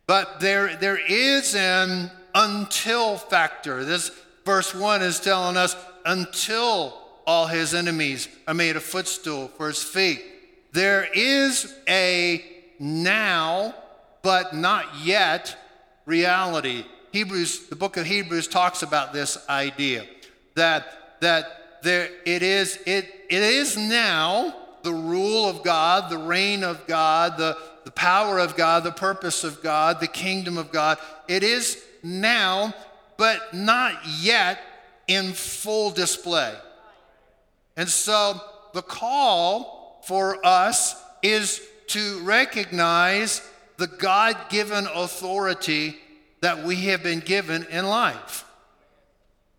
But 0.05 0.39
there, 0.39 0.75
there 0.75 0.97
is 0.97 1.55
an 1.55 2.11
until 2.33 3.17
factor. 3.17 3.83
This 3.83 4.11
verse 4.45 4.73
1 4.73 5.01
is 5.01 5.19
telling 5.19 5.57
us 5.57 5.75
until 6.05 6.97
all 7.25 7.47
his 7.47 7.73
enemies 7.73 8.27
are 8.47 8.53
made 8.53 8.75
a 8.75 8.81
footstool 8.81 9.49
for 9.49 9.67
his 9.67 9.83
feet. 9.83 10.21
There 10.73 11.07
is 11.13 11.73
a 11.87 12.43
now, 12.79 13.75
but 14.21 14.55
not 14.55 14.85
yet 15.03 15.55
reality. 16.05 16.85
Hebrews, 17.11 17.67
the 17.67 17.75
book 17.75 17.97
of 17.97 18.05
Hebrews 18.05 18.47
talks 18.47 18.81
about 18.81 19.13
this 19.13 19.37
idea 19.47 20.05
that, 20.55 21.19
that 21.21 21.81
there, 21.83 22.09
it, 22.25 22.41
is, 22.41 22.79
it, 22.85 23.05
it 23.29 23.43
is 23.43 23.77
now 23.77 24.55
the 24.81 24.93
rule 24.93 25.47
of 25.47 25.63
God, 25.63 26.09
the 26.09 26.17
reign 26.17 26.63
of 26.63 26.85
God, 26.87 27.37
the, 27.37 27.57
the 27.85 27.91
power 27.91 28.39
of 28.39 28.55
God, 28.55 28.83
the 28.83 28.91
purpose 28.91 29.43
of 29.43 29.61
God, 29.61 29.99
the 29.99 30.07
kingdom 30.07 30.57
of 30.57 30.71
God. 30.71 30.97
It 31.27 31.43
is 31.43 31.83
now, 32.03 32.73
but 33.17 33.53
not 33.53 33.95
yet 34.19 34.59
in 35.07 35.33
full 35.33 35.91
display. 35.91 36.53
And 37.75 37.89
so 37.89 38.39
the 38.73 38.81
call 38.81 40.01
for 40.05 40.45
us 40.45 41.01
is 41.21 41.61
to 41.87 42.19
recognize 42.19 43.41
the 43.77 43.87
God 43.87 44.37
given 44.49 44.87
authority 44.93 45.97
that 46.41 46.63
we 46.63 46.75
have 46.87 47.01
been 47.01 47.19
given 47.19 47.65
in 47.71 47.85
life. 47.85 48.45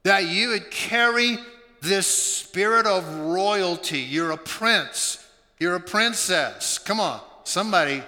That 0.02 0.26
you 0.26 0.50
would 0.50 0.70
carry 0.70 1.38
this 1.80 2.06
spirit 2.06 2.86
of 2.86 3.08
royalty. 3.16 4.00
You're 4.00 4.32
a 4.32 4.38
prince, 4.38 5.26
you're 5.58 5.76
a 5.76 5.80
princess. 5.80 6.78
Come 6.78 7.00
on, 7.00 7.20
somebody 7.44 8.02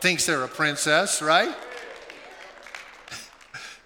thinks 0.00 0.26
they're 0.26 0.44
a 0.44 0.48
princess, 0.48 1.20
right? 1.22 1.54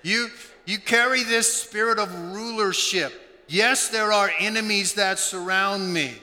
You, 0.03 0.29
you 0.67 0.79
carry 0.79 1.23
this 1.23 1.53
spirit 1.53 1.99
of 1.99 2.13
rulership. 2.33 3.45
Yes, 3.49 3.89
there 3.89 4.13
are 4.13 4.31
enemies 4.39 4.95
that 4.95 5.19
surround 5.19 5.93
me, 5.93 6.15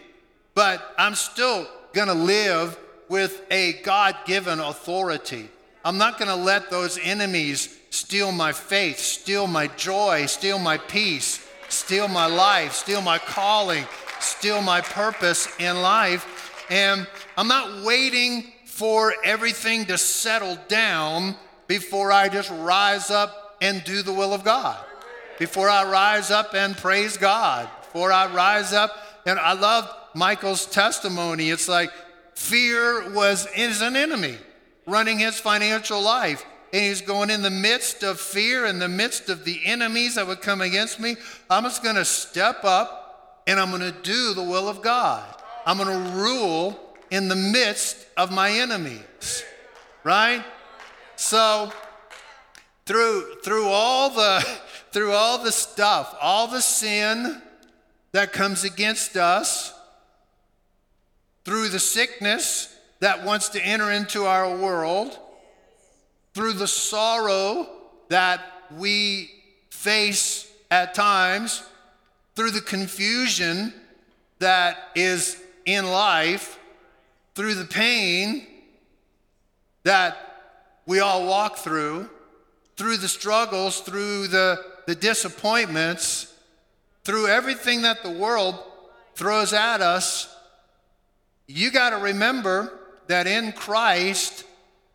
but 0.54 0.94
I'm 0.98 1.16
still 1.16 1.68
going 1.94 2.08
to 2.08 2.14
live 2.14 2.78
with 3.10 3.42
a 3.50 3.74
God 3.84 4.16
given 4.26 4.60
authority. 4.60 5.50
I'm 5.84 5.98
not 5.98 6.18
going 6.18 6.30
to 6.30 6.36
let 6.36 6.70
those 6.70 6.98
enemies 6.98 7.78
steal 7.90 8.32
my 8.32 8.52
faith, 8.52 9.00
steal 9.00 9.48
my 9.48 9.68
joy, 9.68 10.26
steal 10.26 10.60
my 10.60 10.78
peace, 10.78 11.48
steal 11.70 12.08
my 12.08 12.26
life, 12.26 12.74
steal 12.74 13.02
my 13.02 13.18
calling, 13.18 13.86
steal 14.20 14.62
my 14.62 14.82
purpose 14.82 15.48
in 15.60 15.82
life. 15.82 16.64
And 16.70 17.08
I'm 17.38 17.48
not 17.48 17.84
waiting 17.84 18.52
for 18.66 19.14
everything 19.24 19.86
to 19.86 19.98
settle 19.98 20.58
down 20.68 21.36
before 21.68 22.12
I 22.12 22.30
just 22.30 22.52
rise 22.52 23.10
up 23.10 23.45
and 23.62 23.84
do 23.84 24.02
the 24.02 24.14
will 24.14 24.34
of 24.34 24.44
God. 24.44 24.78
Before 25.40 25.70
I 25.70 25.90
rise 25.90 26.32
up 26.32 26.54
and 26.54 26.76
praise 26.78 27.18
God. 27.18 27.70
Before 27.82 28.12
I 28.12 28.28
rise 28.34 28.74
up. 28.74 28.92
And 29.26 29.40
I 29.40 29.54
love 29.54 29.90
Michael's 30.14 30.66
testimony. 30.66 31.50
It's 31.50 31.68
like 31.68 31.92
fear 32.36 33.12
was 33.12 33.48
is 33.56 33.82
an 33.82 33.96
enemy 33.96 34.38
running 34.86 35.20
his 35.20 35.40
financial 35.40 36.02
life. 36.02 36.46
And 36.74 36.84
he's 36.84 37.02
going 37.02 37.30
in 37.30 37.42
the 37.42 37.50
midst 37.50 38.04
of 38.04 38.20
fear, 38.20 38.66
in 38.66 38.80
the 38.80 38.88
midst 38.88 39.30
of 39.30 39.46
the 39.46 39.62
enemies 39.66 40.16
that 40.16 40.28
would 40.28 40.42
come 40.42 40.62
against 40.62 41.00
me. 41.00 41.16
I'm 41.50 41.64
just 41.64 41.84
going 41.84 41.96
to 41.96 42.06
step 42.06 42.64
up 42.64 43.44
and 43.48 43.60
I'm 43.60 43.70
going 43.70 43.82
to 43.82 43.98
do 44.02 44.34
the 44.34 44.44
will 44.44 44.68
of 44.68 44.82
God. 44.82 45.24
I'm 45.66 45.78
going 45.78 45.90
to 45.90 46.12
rule 46.12 46.80
in 47.12 47.28
the 47.28 47.36
midst 47.36 48.08
of 48.18 48.32
my 48.32 48.52
enemies. 48.52 49.44
Right? 50.04 50.44
So 51.16 51.72
through 52.86 53.36
through 53.44 53.68
all 53.68 54.10
the 54.10 54.46
through 54.92 55.12
all 55.12 55.44
the 55.44 55.52
stuff, 55.52 56.16
all 56.22 56.48
the 56.48 56.62
sin 56.62 57.42
that 58.12 58.32
comes 58.32 58.64
against 58.64 59.18
us, 59.18 59.74
through 61.44 61.68
the 61.70 61.80
sickness 61.80 62.74
that 63.02 63.26
wants 63.26 63.50
to 63.50 63.62
enter 63.62 63.92
into 63.92 64.26
our 64.26 64.56
world, 64.58 65.20
through 66.34 66.54
the 66.54 66.68
sorrow 66.68 67.68
that 68.08 68.42
we 68.72 69.30
face 69.70 70.50
at 70.72 70.94
times, 70.94 71.64
through 72.36 72.52
the 72.52 72.62
confusion 72.62 73.74
that 74.40 74.78
is 74.96 75.42
in 75.66 75.86
life, 75.86 76.58
through 77.36 77.56
the 77.56 77.66
pain 77.66 78.48
that 79.84 80.18
we 80.86 81.00
all 81.00 81.28
walk 81.28 81.58
through, 81.58 82.10
through 82.78 82.98
the 82.98 83.08
struggles, 83.08 83.80
through 83.82 84.28
the, 84.28 84.64
the 84.86 84.96
disappointments, 84.96 86.34
through 87.04 87.28
everything 87.28 87.84
that 87.84 88.04
the 88.04 88.12
world 88.12 88.56
throws 89.16 89.54
at 89.54 89.82
us, 89.82 90.34
you 91.48 91.72
got 91.72 91.92
to 91.92 91.98
remember 91.98 92.80
that 93.08 93.28
in 93.28 93.52
Christ, 93.52 94.44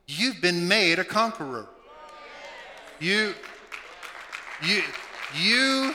you've 0.07 0.41
been 0.41 0.67
made 0.69 0.99
a 0.99 1.05
conqueror. 1.05 1.67
You, 2.99 3.35
you, 4.63 4.83
you 5.39 5.95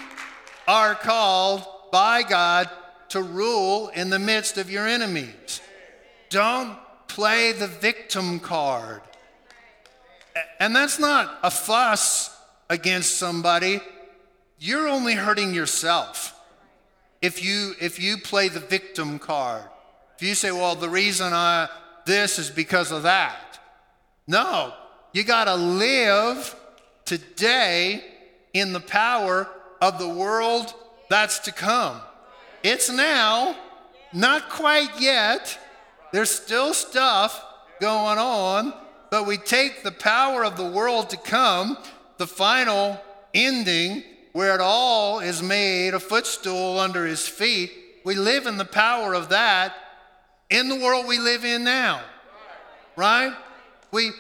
are 0.68 0.96
called 0.96 1.64
by 1.92 2.24
God 2.24 2.70
to 3.10 3.22
rule 3.22 3.90
in 3.90 4.10
the 4.10 4.20
midst 4.20 4.58
of 4.58 4.72
your 4.72 4.88
enemies. 4.88 5.62
Don't 6.30 6.78
play 7.08 7.52
the 7.52 7.68
victim 7.68 8.40
card. 8.40 9.02
And 10.60 10.76
that's 10.76 11.00
not 11.00 11.40
a 11.44 11.52
fuss 11.52 12.36
against 12.70 13.18
somebody. 13.18 13.80
You're 14.60 14.88
only 14.88 15.14
hurting 15.14 15.54
yourself 15.54 16.34
if 17.22 17.44
you 17.44 17.74
if 17.80 18.00
you 18.00 18.18
play 18.18 18.50
the 18.50 18.60
victim 18.60 19.20
card. 19.20 19.64
If 20.18 20.24
you 20.24 20.36
say, 20.36 20.52
"Well, 20.52 20.76
the 20.76 20.90
reason 20.90 21.34
I 21.34 21.70
this 22.06 22.40
is 22.40 22.50
because 22.50 22.92
of 22.92 23.04
that." 23.04 23.60
No, 24.28 24.74
you 25.14 25.24
got 25.24 25.46
to 25.46 25.56
live 25.56 26.56
today 27.06 28.04
in 28.54 28.74
the 28.74 28.80
power 28.80 29.48
of 29.82 30.00
the 30.00 30.10
world 30.10 30.74
that's 31.10 31.40
to 31.40 31.52
come. 31.52 32.02
It's 32.64 32.90
now, 32.90 33.56
not 34.12 34.50
quite 34.50 35.00
yet, 35.00 35.60
there's 36.12 36.32
still 36.32 36.74
stuff 36.74 37.44
going 37.80 38.18
on, 38.18 38.74
but 39.16 39.26
we 39.26 39.38
take 39.38 39.82
the 39.82 39.94
power 39.94 40.44
of 40.44 40.58
the 40.58 40.70
world 40.70 41.10
to 41.10 41.16
come, 41.16 41.78
the 42.18 42.28
final 42.28 43.00
ending 43.34 44.04
where 44.34 44.54
it 44.54 44.60
all 44.60 45.22
is 45.22 45.42
made 45.42 45.94
a 45.94 46.02
footstool 46.02 46.78
under 46.78 47.06
his 47.06 47.26
feet. 47.26 47.72
We 48.04 48.16
live 48.16 48.46
in 48.46 48.58
the 48.58 48.66
power 48.66 49.14
of 49.14 49.30
that 49.30 49.74
in 50.50 50.68
the 50.68 50.76
world 50.76 51.08
we 51.08 51.18
live 51.18 51.46
in 51.46 51.64
now. 51.64 52.02
Right? 52.98 53.34
We, 53.94 54.12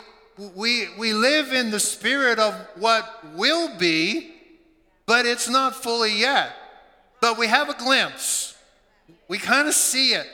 we, 0.55 0.87
we 0.97 1.11
live 1.11 1.51
in 1.51 1.71
the 1.71 1.79
spirit 1.81 2.39
of 2.39 2.53
what 2.75 3.35
will 3.35 3.77
be, 3.77 4.31
but 5.05 5.25
it's 5.25 5.49
not 5.49 5.75
fully 5.75 6.17
yet. 6.17 6.53
But 7.19 7.37
we 7.37 7.47
have 7.47 7.67
a 7.67 7.73
glimpse. 7.73 8.57
We 9.27 9.39
kind 9.39 9.67
of 9.67 9.73
see 9.73 10.13
it 10.13 10.27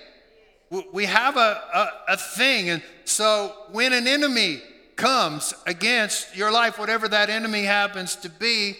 we 0.93 1.05
have 1.05 1.38
a, 1.38 1.62
a, 1.73 2.13
a, 2.13 2.17
thing. 2.17 2.69
And 2.69 2.81
so 3.03 3.53
when 3.71 3.91
an 3.93 4.07
enemy 4.07 4.62
comes 4.95 5.53
against 5.67 6.36
your 6.36 6.51
life, 6.51 6.79
whatever 6.79 7.07
that 7.10 7.29
enemy 7.29 7.63
happens 7.63 8.15
to 8.17 8.29
be, 8.29 8.77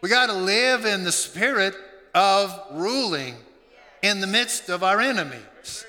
we 0.00 0.08
got 0.08 0.26
to 0.26 0.34
live 0.34 0.84
in 0.84 1.04
the 1.04 1.12
spirit 1.12 1.74
of 2.14 2.58
ruling 2.72 3.34
in 4.02 4.20
the 4.20 4.26
midst 4.26 4.68
of 4.68 4.82
our 4.82 5.00
enemies. 5.00 5.84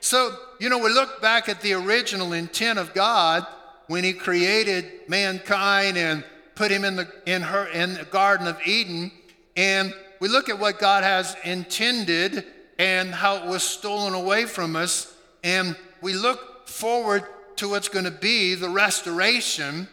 So, 0.00 0.36
you 0.60 0.68
know, 0.68 0.78
we 0.78 0.90
look 0.90 1.20
back 1.20 1.48
at 1.48 1.60
the 1.62 1.72
original 1.74 2.32
intent 2.32 2.78
of 2.78 2.94
God 2.94 3.46
when 3.86 4.04
he 4.04 4.12
created 4.12 5.08
mankind 5.08 5.96
and 5.96 6.24
put 6.54 6.70
him 6.70 6.84
in 6.84 6.96
the 6.96 7.08
in 7.26 7.42
her 7.42 7.66
in 7.68 7.94
the 7.94 8.04
garden 8.04 8.46
of 8.46 8.58
Eden 8.66 9.12
and 9.56 9.94
we 10.20 10.28
look 10.28 10.48
at 10.48 10.58
what 10.58 10.78
God 10.78 11.02
has 11.04 11.36
intended 11.44 12.44
and 12.78 13.14
how 13.14 13.36
it 13.36 13.46
was 13.46 13.62
stolen 13.62 14.14
away 14.14 14.44
from 14.44 14.76
us. 14.76 15.14
And 15.42 15.76
we 16.00 16.12
look 16.12 16.68
forward 16.68 17.24
to 17.56 17.70
what's 17.70 17.88
going 17.88 18.04
to 18.04 18.10
be 18.10 18.54
the 18.54 18.68
restoration 18.68 19.88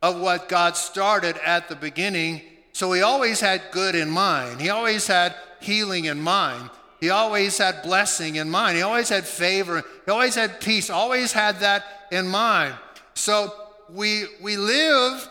of 0.00 0.20
what 0.20 0.48
God 0.48 0.76
started 0.76 1.36
at 1.44 1.68
the 1.68 1.76
beginning. 1.76 2.42
So 2.72 2.92
he 2.92 3.02
always 3.02 3.40
had 3.40 3.62
good 3.70 3.94
in 3.94 4.10
mind, 4.10 4.60
he 4.60 4.70
always 4.70 5.06
had 5.06 5.34
healing 5.60 6.06
in 6.06 6.20
mind. 6.20 6.70
He 7.00 7.10
always 7.10 7.58
had 7.58 7.82
blessing 7.82 8.36
in 8.36 8.48
mind. 8.48 8.76
He 8.76 8.82
always 8.82 9.08
had 9.08 9.26
favor. 9.26 9.82
He 10.04 10.10
always 10.12 10.36
had 10.36 10.60
peace. 10.60 10.88
Always 10.88 11.32
had 11.32 11.58
that 11.58 11.84
in 12.12 12.28
mind. 12.28 12.76
So 13.14 13.52
we 13.90 14.26
we 14.40 14.56
live, 14.56 15.28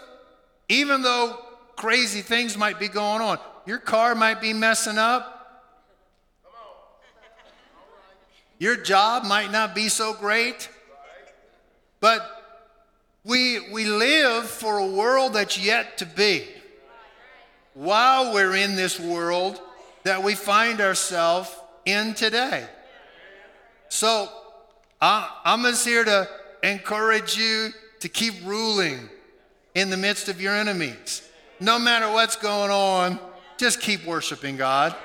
even 0.68 1.02
though 1.02 1.40
crazy 1.78 2.20
things 2.20 2.58
might 2.58 2.78
be 2.78 2.90
going 2.90 3.22
on. 3.22 3.40
Your 3.66 3.78
car 3.78 4.16
might 4.16 4.42
be 4.42 4.52
messing 4.52 4.98
up. 4.98 5.31
Your 8.62 8.76
job 8.76 9.26
might 9.26 9.52
not 9.52 9.74
be 9.74 9.90
so 9.90 10.14
great, 10.14 10.70
but 12.00 12.22
we, 13.24 13.72
we 13.72 13.86
live 13.86 14.48
for 14.48 14.78
a 14.78 14.86
world 14.86 15.34
that's 15.34 15.58
yet 15.58 15.98
to 15.98 16.06
be. 16.06 16.48
While 17.74 18.36
we're 18.36 18.56
in 18.56 18.76
this 18.76 19.00
world 19.00 19.60
that 20.04 20.22
we 20.22 20.36
find 20.36 20.80
ourselves 20.80 21.50
in 21.86 22.14
today. 22.14 22.68
So 23.90 24.30
I'm 25.02 25.64
just 25.64 25.84
here 25.84 26.04
to 26.04 26.30
encourage 26.62 27.36
you 27.36 27.70
to 28.02 28.10
keep 28.10 28.46
ruling 28.46 29.10
in 29.74 29.90
the 29.90 29.98
midst 29.98 30.30
of 30.30 30.40
your 30.40 30.54
enemies. 30.56 31.28
No 31.60 31.80
matter 31.80 32.12
what's 32.12 32.36
going 32.36 32.70
on, 32.70 33.18
just 33.58 33.82
keep 33.82 34.06
worshiping 34.06 34.56
God. 34.56 34.96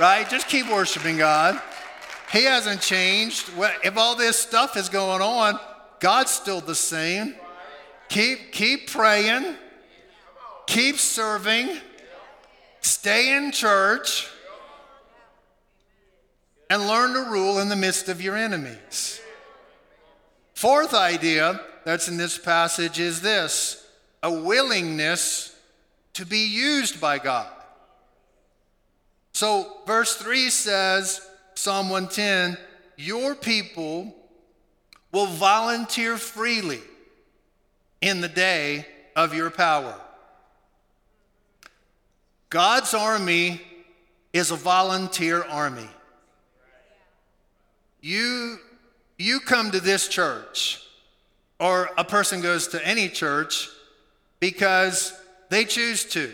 Right? 0.00 0.28
Just 0.30 0.48
keep 0.48 0.66
worshiping 0.70 1.18
God. 1.18 1.60
He 2.32 2.44
hasn't 2.44 2.80
changed. 2.80 3.50
If 3.84 3.98
all 3.98 4.16
this 4.16 4.38
stuff 4.38 4.76
is 4.78 4.88
going 4.88 5.20
on, 5.20 5.60
God's 6.00 6.30
still 6.30 6.62
the 6.62 6.74
same. 6.74 7.34
Keep, 8.08 8.52
keep 8.52 8.90
praying, 8.90 9.56
keep 10.66 10.96
serving, 10.96 11.78
stay 12.80 13.36
in 13.36 13.52
church, 13.52 14.26
and 16.70 16.86
learn 16.88 17.12
to 17.12 17.30
rule 17.30 17.58
in 17.58 17.68
the 17.68 17.76
midst 17.76 18.08
of 18.08 18.22
your 18.22 18.36
enemies. 18.36 19.20
Fourth 20.54 20.94
idea 20.94 21.60
that's 21.84 22.08
in 22.08 22.16
this 22.16 22.38
passage 22.38 22.98
is 22.98 23.20
this 23.20 23.86
a 24.22 24.32
willingness 24.32 25.54
to 26.14 26.24
be 26.24 26.46
used 26.46 27.00
by 27.00 27.18
God. 27.18 27.59
So, 29.32 29.78
verse 29.86 30.16
3 30.16 30.50
says, 30.50 31.20
Psalm 31.54 31.88
110, 31.88 32.56
Your 32.96 33.34
people 33.34 34.14
will 35.12 35.26
volunteer 35.26 36.16
freely 36.16 36.80
in 38.00 38.20
the 38.20 38.28
day 38.28 38.86
of 39.16 39.34
your 39.34 39.50
power. 39.50 39.94
God's 42.48 42.94
army 42.94 43.60
is 44.32 44.50
a 44.50 44.56
volunteer 44.56 45.42
army. 45.44 45.88
you 48.00 48.58
you 49.18 49.38
come 49.38 49.70
to 49.70 49.80
this 49.80 50.08
church 50.08 50.82
or 51.58 51.90
a 51.98 52.04
person 52.04 52.40
goes 52.40 52.68
to 52.68 52.86
any 52.86 53.08
church 53.08 53.68
because 54.40 55.12
they 55.50 55.64
choose 55.64 56.04
to. 56.06 56.32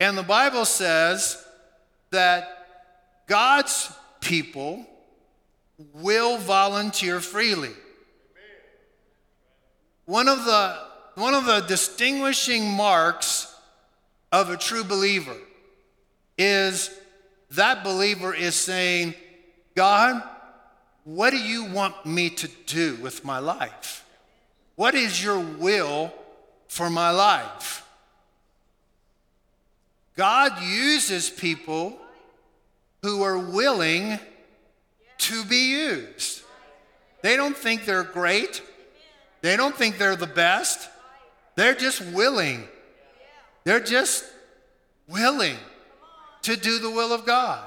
And 0.00 0.16
the 0.16 0.22
Bible 0.22 0.64
says 0.64 1.44
that 2.10 2.66
God's 3.26 3.92
people 4.20 4.86
will 5.92 6.38
volunteer 6.38 7.20
freely. 7.20 7.70
One 10.06 10.26
of 10.26 10.44
the, 10.44 10.76
one 11.14 11.34
of 11.34 11.44
the 11.44 11.60
distinguishing 11.60 12.68
marks 12.68 13.54
of 14.32 14.48
a 14.48 14.56
true 14.56 14.82
believer 14.82 15.36
is 16.38 16.90
that 17.52 17.84
believer 17.84 18.34
is 18.34 18.54
saying, 18.54 19.14
God, 19.76 20.22
what 21.04 21.30
do 21.30 21.38
you 21.38 21.66
want 21.66 22.06
me 22.06 22.30
to 22.30 22.48
do 22.66 22.96
with 22.96 23.24
my 23.24 23.38
life? 23.38 24.04
What 24.76 24.94
is 24.94 25.22
your 25.22 25.38
will 25.38 26.12
for 26.68 26.88
my 26.88 27.10
life? 27.10 27.86
God 30.20 30.60
uses 30.62 31.30
people 31.30 31.96
who 33.00 33.22
are 33.22 33.38
willing 33.38 34.18
to 35.16 35.44
be 35.46 35.70
used. 35.70 36.42
They 37.22 37.36
don't 37.36 37.56
think 37.56 37.86
they're 37.86 38.02
great. 38.02 38.60
They 39.40 39.56
don't 39.56 39.74
think 39.74 39.96
they're 39.96 40.16
the 40.16 40.26
best. 40.26 40.90
They're 41.54 41.74
just 41.74 42.04
willing. 42.04 42.68
They're 43.64 43.80
just 43.80 44.26
willing 45.08 45.56
to 46.42 46.54
do 46.54 46.80
the 46.80 46.90
will 46.90 47.14
of 47.14 47.24
God. 47.24 47.64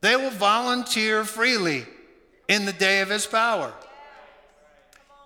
They 0.00 0.16
will 0.16 0.30
volunteer 0.30 1.24
freely 1.24 1.84
in 2.48 2.64
the 2.64 2.72
day 2.72 3.02
of 3.02 3.10
his 3.10 3.26
power. 3.26 3.74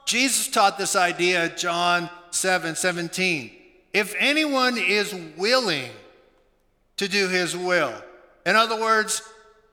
Jesus 0.05 0.49
taught 0.49 0.79
this 0.79 0.97
idea 0.97 1.55
John 1.57 2.11
7 2.33 2.75
17. 2.75 3.62
If 3.93 4.15
anyone 4.19 4.79
is 4.79 5.15
willing 5.37 5.91
to 6.97 7.09
do 7.09 7.29
his 7.29 7.57
will, 7.57 7.95
in 8.47 8.57
other 8.57 8.81
words, 8.81 9.23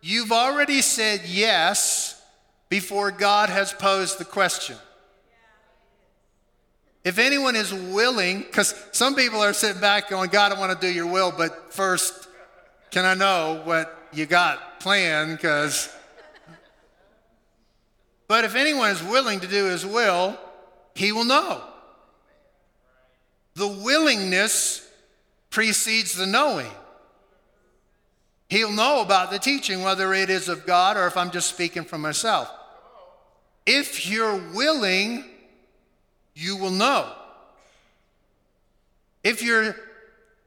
you've 0.02 0.32
already 0.32 0.82
said 0.82 1.22
yes 1.26 2.22
before 2.70 3.12
God 3.12 3.50
has 3.50 3.74
posed 3.74 4.20
the 4.20 4.26
question. 4.26 4.76
If 7.04 7.18
anyone 7.18 7.56
is 7.56 7.74
willing, 7.74 8.42
because 8.42 8.76
some 8.92 9.16
people 9.16 9.40
are 9.40 9.54
sitting 9.54 9.82
back 9.82 10.10
going, 10.10 10.30
God, 10.30 10.52
I 10.52 10.60
want 10.60 10.80
to 10.80 10.88
do 10.88 10.94
your 10.94 11.08
will, 11.08 11.34
but 11.36 11.74
first, 11.74 12.28
can 12.92 13.06
I 13.06 13.14
know 13.14 13.62
what 13.64 13.98
you 14.12 14.26
got 14.26 14.80
planned? 14.80 15.38
Because 15.38 15.90
but 18.30 18.46
if 18.46 18.56
anyone 18.56 18.92
is 18.92 19.02
willing 19.02 19.40
to 19.40 19.48
do 19.48 19.66
his 19.66 19.84
will, 19.84 20.38
he 20.94 21.12
will 21.12 21.26
know. 21.26 21.64
The 23.56 23.68
willingness 23.68 24.88
precedes 25.50 26.14
the 26.14 26.26
knowing. 26.26 26.72
He'll 28.50 28.72
know 28.72 29.02
about 29.02 29.30
the 29.30 29.40
teaching, 29.40 29.84
whether 29.84 30.14
it 30.14 30.30
is 30.30 30.50
of 30.50 30.66
God 30.66 30.98
or 30.98 31.06
if 31.08 31.16
I'm 31.16 31.32
just 31.32 31.50
speaking 31.50 31.84
for 31.84 31.98
myself. 31.98 32.52
If 33.66 34.10
you're 34.10 34.38
willing, 34.54 35.26
you 36.34 36.58
will 36.58 36.72
know. 36.72 37.12
If 39.24 39.44
you're 39.44 39.76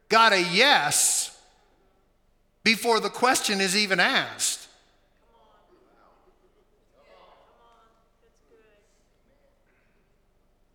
got 0.08 0.32
a 0.32 0.42
yes 0.42 1.38
before 2.64 3.00
the 3.00 3.08
question 3.08 3.60
is 3.60 3.76
even 3.76 4.00
asked, 4.00 4.61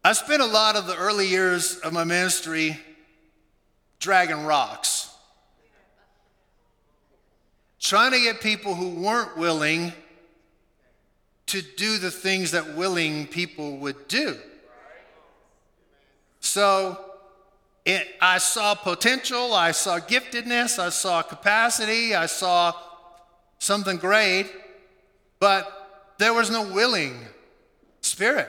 I 0.07 0.13
spent 0.13 0.41
a 0.41 0.45
lot 0.45 0.77
of 0.77 0.87
the 0.87 0.95
early 0.95 1.27
years 1.27 1.79
of 1.79 1.91
my 1.91 2.05
ministry 2.05 2.79
dragging 3.99 4.45
rocks, 4.45 5.13
trying 7.77 8.13
to 8.13 8.19
get 8.21 8.39
people 8.39 8.73
who 8.73 9.01
weren't 9.01 9.35
willing 9.35 9.91
to 11.47 11.61
do 11.61 11.97
the 11.97 12.09
things 12.09 12.51
that 12.51 12.77
willing 12.77 13.27
people 13.27 13.79
would 13.79 14.07
do. 14.07 14.37
So 16.39 17.03
it, 17.83 18.07
I 18.21 18.37
saw 18.37 18.75
potential, 18.75 19.53
I 19.53 19.71
saw 19.71 19.99
giftedness, 19.99 20.79
I 20.79 20.87
saw 20.87 21.21
capacity, 21.21 22.15
I 22.15 22.27
saw 22.27 22.71
something 23.59 23.97
great, 23.97 24.49
but 25.41 26.13
there 26.17 26.33
was 26.33 26.49
no 26.49 26.63
willing 26.63 27.19
spirit. 27.99 28.47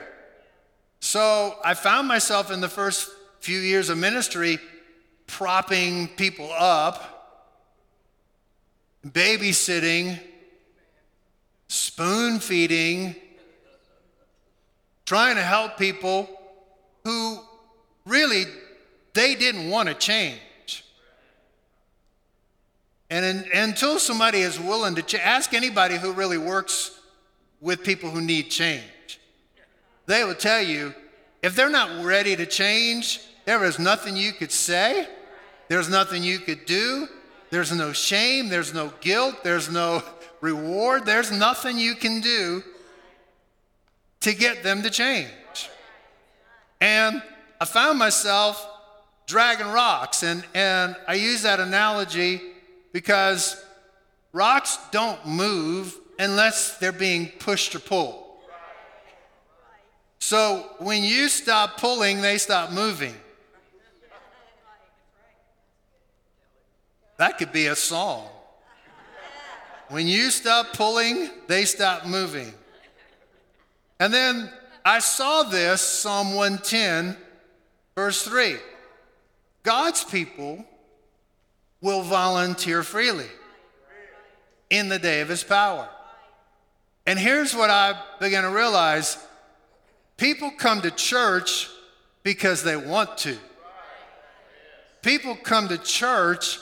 So 0.99 1.57
I 1.63 1.73
found 1.73 2.07
myself 2.07 2.51
in 2.51 2.61
the 2.61 2.69
first 2.69 3.09
few 3.39 3.59
years 3.59 3.89
of 3.89 3.97
ministry 3.97 4.59
propping 5.27 6.07
people 6.09 6.51
up, 6.57 7.47
babysitting, 9.05 10.19
spoon 11.67 12.39
feeding, 12.39 13.15
trying 15.05 15.35
to 15.35 15.41
help 15.41 15.77
people 15.77 16.27
who 17.05 17.39
really 18.05 18.45
they 19.13 19.35
didn't 19.35 19.69
want 19.69 19.87
to 19.89 19.95
change. 19.95 20.39
And 23.09 23.25
in, 23.25 23.45
until 23.53 23.97
somebody 23.99 24.39
is 24.39 24.59
willing 24.59 24.95
to 24.95 25.01
ch- 25.01 25.15
ask 25.15 25.53
anybody 25.53 25.97
who 25.97 26.13
really 26.13 26.37
works 26.37 26.99
with 27.59 27.83
people 27.83 28.09
who 28.11 28.21
need 28.21 28.51
change 28.51 28.83
they 30.09 30.23
will 30.23 30.33
tell 30.33 30.61
you 30.61 30.93
if 31.43 31.55
they're 31.55 31.69
not 31.69 32.03
ready 32.03 32.35
to 32.35 32.47
change, 32.47 33.21
there 33.45 33.63
is 33.63 33.77
nothing 33.77 34.17
you 34.17 34.33
could 34.33 34.51
say, 34.51 35.07
there's 35.67 35.87
nothing 35.87 36.23
you 36.23 36.39
could 36.39 36.65
do, 36.65 37.07
there's 37.51 37.71
no 37.71 37.93
shame, 37.93 38.49
there's 38.49 38.73
no 38.73 38.91
guilt, 39.01 39.43
there's 39.43 39.69
no 39.69 40.01
reward, 40.41 41.05
there's 41.05 41.31
nothing 41.31 41.77
you 41.77 41.93
can 41.93 42.21
do 42.21 42.63
to 44.21 44.33
get 44.33 44.63
them 44.63 44.81
to 44.81 44.89
change. 44.89 45.29
And 46.81 47.21
I 47.61 47.65
found 47.65 47.99
myself 47.99 48.67
dragging 49.27 49.67
rocks, 49.67 50.23
and, 50.23 50.43
and 50.55 50.95
I 51.07 51.13
use 51.13 51.43
that 51.43 51.59
analogy 51.59 52.41
because 52.93 53.63
rocks 54.33 54.79
don't 54.89 55.23
move 55.27 55.95
unless 56.17 56.79
they're 56.79 56.91
being 56.91 57.27
pushed 57.37 57.75
or 57.75 57.79
pulled. 57.79 58.18
So 60.19 60.69
when 60.79 61.03
you 61.03 61.29
stop 61.29 61.77
pulling, 61.77 62.21
they 62.21 62.37
stop 62.37 62.71
moving. 62.71 63.15
That 67.17 67.37
could 67.37 67.51
be 67.51 67.67
a 67.67 67.75
song. 67.75 68.29
When 69.89 70.07
you 70.07 70.29
stop 70.29 70.73
pulling, 70.73 71.29
they 71.47 71.65
stop 71.65 72.05
moving. 72.05 72.53
And 73.99 74.13
then 74.13 74.51
I 74.85 74.99
saw 74.99 75.43
this, 75.43 75.81
Psalm 75.81 76.35
110, 76.35 77.17
verse 77.95 78.23
3. 78.23 78.57
God's 79.63 80.03
people 80.03 80.63
will 81.81 82.01
volunteer 82.01 82.83
freely 82.83 83.27
in 84.69 84.89
the 84.89 84.99
day 84.99 85.21
of 85.21 85.29
his 85.29 85.43
power. 85.43 85.89
And 87.05 87.17
here's 87.17 87.55
what 87.55 87.69
I 87.69 87.99
began 88.19 88.43
to 88.43 88.49
realize 88.49 89.17
People 90.19 90.51
come 90.51 90.81
to 90.81 90.91
church 90.91 91.69
because 92.23 92.61
they 92.61 92.75
want 92.75 93.17
to. 93.19 93.37
People 95.01 95.33
come 95.33 95.69
to 95.69 95.77
church 95.77 96.59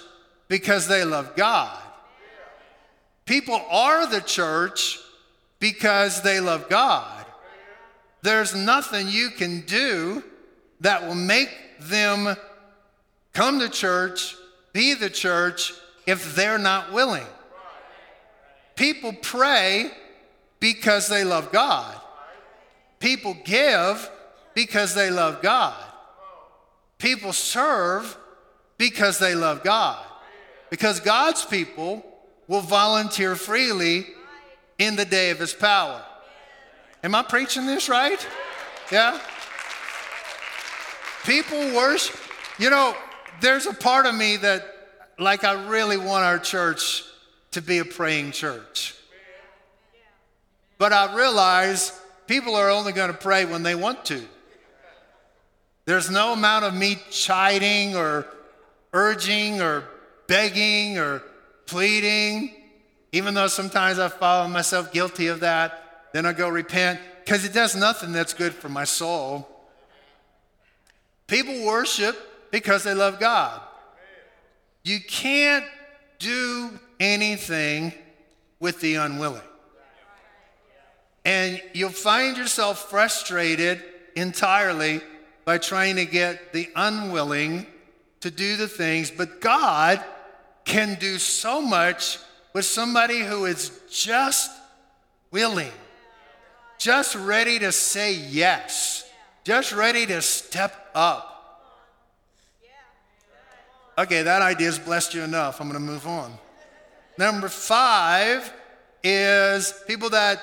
because 0.48 0.88
they 0.88 1.04
love 1.04 1.36
God. 1.36 1.76
People 3.26 3.60
are 3.72 4.06
the 4.06 4.22
church 4.22 5.00
because 5.60 6.22
they 6.22 6.39
love 6.39 6.70
God. 6.70 7.26
There's 8.22 8.54
nothing 8.54 9.08
you 9.10 9.32
can 9.32 9.62
do 9.62 10.24
that 10.82 11.08
will 11.08 11.15
make 11.15 11.50
them 11.80 12.36
come 13.34 13.60
to 13.60 13.70
church, 13.70 14.36
be 14.72 14.93
the 14.93 15.10
church, 15.10 15.74
if 16.06 16.36
they're 16.36 16.60
not 16.60 16.93
willing. 16.93 17.26
People 18.76 19.13
pray 19.13 19.89
because 20.60 21.08
they 21.08 21.24
love 21.24 21.52
God. 21.52 22.00
People 22.99 23.38
give 23.45 24.10
because 24.53 24.95
they 24.95 25.10
love 25.10 25.41
God. 25.41 25.75
People 26.97 27.33
serve 27.33 28.17
because 28.77 29.19
they 29.19 29.36
love 29.36 29.63
God. 29.63 30.03
Because 30.69 30.99
God's 30.99 31.45
people 31.45 32.05
will 32.47 32.62
volunteer 32.62 33.36
freely 33.36 34.07
in 34.79 34.95
the 34.95 35.05
day 35.05 35.29
of 35.29 35.39
his 35.39 35.53
power. 35.53 36.03
Am 37.03 37.13
I 37.13 37.23
preaching 37.23 37.65
this 37.65 37.89
right? 37.89 38.25
Yeah? 38.91 39.19
People 41.23 41.60
worship. 41.75 42.19
You 42.57 42.69
know, 42.69 42.95
there's 43.41 43.67
a 43.67 43.73
part 43.73 44.05
of 44.05 44.15
me 44.15 44.38
that, 44.38 44.65
like, 45.19 45.43
I 45.43 45.67
really 45.67 45.97
want 45.97 46.25
our 46.25 46.39
church 46.39 47.03
to 47.51 47.62
be 47.62 47.77
a 47.77 47.86
praying 47.86 48.31
church. 48.31 48.95
But 50.77 50.93
I 50.93 51.15
realize 51.15 51.99
people 52.27 52.55
are 52.55 52.69
only 52.69 52.91
going 52.91 53.11
to 53.11 53.17
pray 53.17 53.45
when 53.45 53.63
they 53.63 53.75
want 53.75 54.05
to. 54.05 54.21
There's 55.85 56.11
no 56.11 56.33
amount 56.33 56.65
of 56.65 56.73
me 56.73 56.97
chiding 57.09 57.95
or 57.95 58.27
urging 58.93 59.61
or 59.61 59.85
begging 60.27 60.97
or 60.97 61.23
pleading, 61.65 62.53
even 63.11 63.33
though 63.33 63.47
sometimes 63.47 63.97
I 63.97 64.09
follow 64.09 64.47
myself 64.47 64.91
guilty 64.91 65.27
of 65.27 65.39
that. 65.39 66.09
Then 66.13 66.25
I 66.25 66.33
go 66.33 66.49
repent 66.49 66.99
because 67.23 67.45
it 67.45 67.53
does 67.53 67.75
nothing 67.75 68.11
that's 68.11 68.33
good 68.33 68.53
for 68.53 68.69
my 68.69 68.83
soul. 68.83 69.47
People 71.27 71.65
worship 71.65 72.17
because 72.51 72.83
they 72.83 72.93
love 72.93 73.19
God. 73.19 73.61
You 74.83 74.99
can't 75.01 75.65
do 76.19 76.79
anything 76.99 77.93
with 78.59 78.79
the 78.79 78.95
unwilling. 78.95 79.41
And 81.27 81.61
you'll 81.73 81.89
find 81.89 82.37
yourself 82.37 82.89
frustrated 82.89 83.83
entirely 84.15 85.01
by 85.43 85.57
trying 85.57 85.97
to 85.97 86.05
get 86.05 86.53
the 86.53 86.69
unwilling 86.73 87.65
to 88.21 88.31
do 88.31 88.55
the 88.55 88.69
things, 88.69 89.11
but 89.11 89.41
God 89.41 90.01
can 90.63 90.95
do 91.01 91.17
so 91.17 91.61
much 91.61 92.17
with 92.53 92.63
somebody 92.63 93.19
who 93.19 93.43
is 93.43 93.77
just 93.91 94.49
willing, 95.29 95.71
just 96.77 97.13
ready 97.15 97.59
to 97.59 97.73
say 97.73 98.13
yes, 98.13 99.05
just 99.43 99.73
ready 99.73 100.05
to 100.05 100.21
step 100.21 100.91
up. 100.95 101.33
Okay, 103.97 104.23
that 104.23 104.41
idea 104.41 104.67
has 104.67 104.79
blessed 104.79 105.13
you 105.13 105.23
enough. 105.23 105.59
I'm 105.59 105.67
going 105.69 105.85
to 105.85 105.85
move 105.85 106.07
on. 106.07 106.37
Number 107.17 107.49
five 107.49 108.53
is 109.03 109.73
people 109.87 110.11
that 110.11 110.41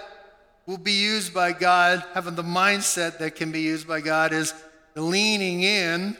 will 0.66 0.78
be 0.78 0.92
used 0.92 1.34
by 1.34 1.52
God, 1.52 2.02
having 2.14 2.34
the 2.34 2.42
mindset 2.42 3.18
that 3.18 3.34
can 3.36 3.52
be 3.52 3.60
used 3.60 3.86
by 3.86 4.00
God, 4.00 4.32
is 4.32 4.54
leaning 4.94 5.62
in 5.62 6.16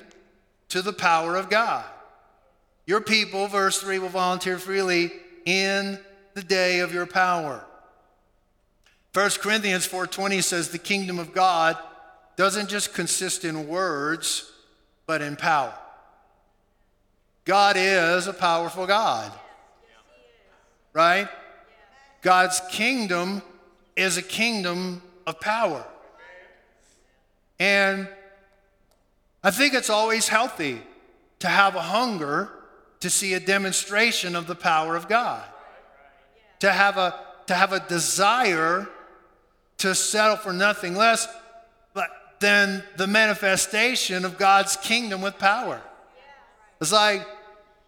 to 0.69 0.83
the 0.83 0.93
power 0.93 1.37
of 1.37 1.49
God. 1.49 1.85
Your 2.87 3.01
people, 3.01 3.47
verse 3.47 3.81
3, 3.81 3.99
will 3.99 4.09
volunteer 4.09 4.59
freely 4.59 5.13
in 5.47 5.99
the 6.35 6.43
day 6.43 6.81
of 6.81 6.93
your 6.93 7.07
power. 7.07 7.65
1 9.13 9.31
Corinthians 9.41 9.87
4:20 9.87 10.43
says 10.43 10.71
the 10.71 10.79
kingdom 10.79 11.19
of 11.19 11.33
God 11.33 11.79
doesn't 12.37 12.69
just 12.69 12.93
consist 12.93 13.45
in 13.45 13.69
words, 13.69 14.51
but 15.07 15.23
in 15.23 15.37
power. 15.37 15.73
God 17.45 17.77
is 17.77 18.27
a 18.27 18.33
powerful 18.33 18.87
God. 18.87 19.31
Right? 20.93 21.29
God's 22.23 22.61
kingdom 22.71 23.43
is 23.97 24.17
a 24.17 24.23
kingdom 24.23 25.03
of 25.27 25.41
power. 25.41 25.85
And 27.59 28.09
I 29.43 29.51
think 29.51 29.75
it's 29.75 29.91
always 29.91 30.29
healthy 30.29 30.83
to 31.41 31.49
have 31.49 31.75
a 31.75 31.83
hunger 31.83 32.51
to 33.01 33.11
see 33.11 33.35
a 33.35 33.41
demonstration 33.41 34.35
of 34.35 34.47
the 34.47 34.55
power 34.55 34.97
of 34.97 35.09
God. 35.09 35.45
To 36.61 36.73
have 36.73 36.97
a 36.97 37.21
to 37.47 37.55
have 37.55 37.73
a 37.73 37.81
desire 37.81 38.89
to 39.79 39.95
settle 39.95 40.37
for 40.37 40.53
nothing 40.53 40.95
less 40.95 41.29
than 42.41 42.83
the 42.97 43.07
manifestation 43.07 44.25
of 44.25 44.39
God's 44.39 44.77
kingdom 44.77 45.23
with 45.23 45.39
power. 45.39 45.81
It's 46.81 46.93
like 46.93 47.27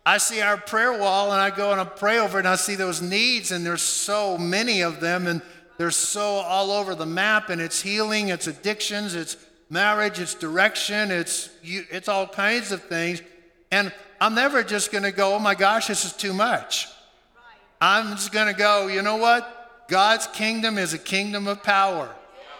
I 0.04 0.18
see 0.18 0.40
our 0.40 0.56
prayer 0.56 0.98
wall 0.98 1.32
and 1.32 1.40
I 1.40 1.50
go 1.50 1.72
and 1.72 1.80
I 1.80 1.84
pray 1.84 2.18
over 2.18 2.38
it 2.38 2.42
and 2.42 2.48
I 2.48 2.56
see 2.56 2.74
those 2.74 3.02
needs 3.02 3.50
and 3.50 3.66
there's 3.66 3.82
so 3.82 4.38
many 4.38 4.82
of 4.82 5.00
them 5.00 5.26
and 5.26 5.42
they're 5.78 5.90
so 5.90 6.22
all 6.22 6.70
over 6.70 6.94
the 6.94 7.06
map 7.06 7.50
and 7.50 7.60
it's 7.60 7.82
healing, 7.82 8.28
it's 8.28 8.46
addictions, 8.46 9.14
it's 9.14 9.36
marriage, 9.68 10.18
it's 10.18 10.34
direction, 10.34 11.10
it's 11.10 11.50
it's 11.62 12.08
all 12.08 12.26
kinds 12.26 12.72
of 12.72 12.82
things. 12.84 13.22
And 13.70 13.92
I'm 14.20 14.34
never 14.34 14.62
just 14.62 14.90
going 14.90 15.04
to 15.04 15.12
go, 15.12 15.34
"Oh 15.34 15.38
my 15.38 15.54
gosh, 15.54 15.88
this 15.88 16.04
is 16.04 16.12
too 16.12 16.32
much." 16.32 16.88
I'm 17.80 18.12
just 18.12 18.32
going 18.32 18.46
to 18.46 18.58
go, 18.58 18.86
"You 18.86 19.02
know 19.02 19.16
what? 19.16 19.86
God's 19.88 20.26
kingdom 20.28 20.78
is 20.78 20.94
a 20.94 20.98
kingdom 20.98 21.46
of 21.46 21.62
power." 21.62 22.08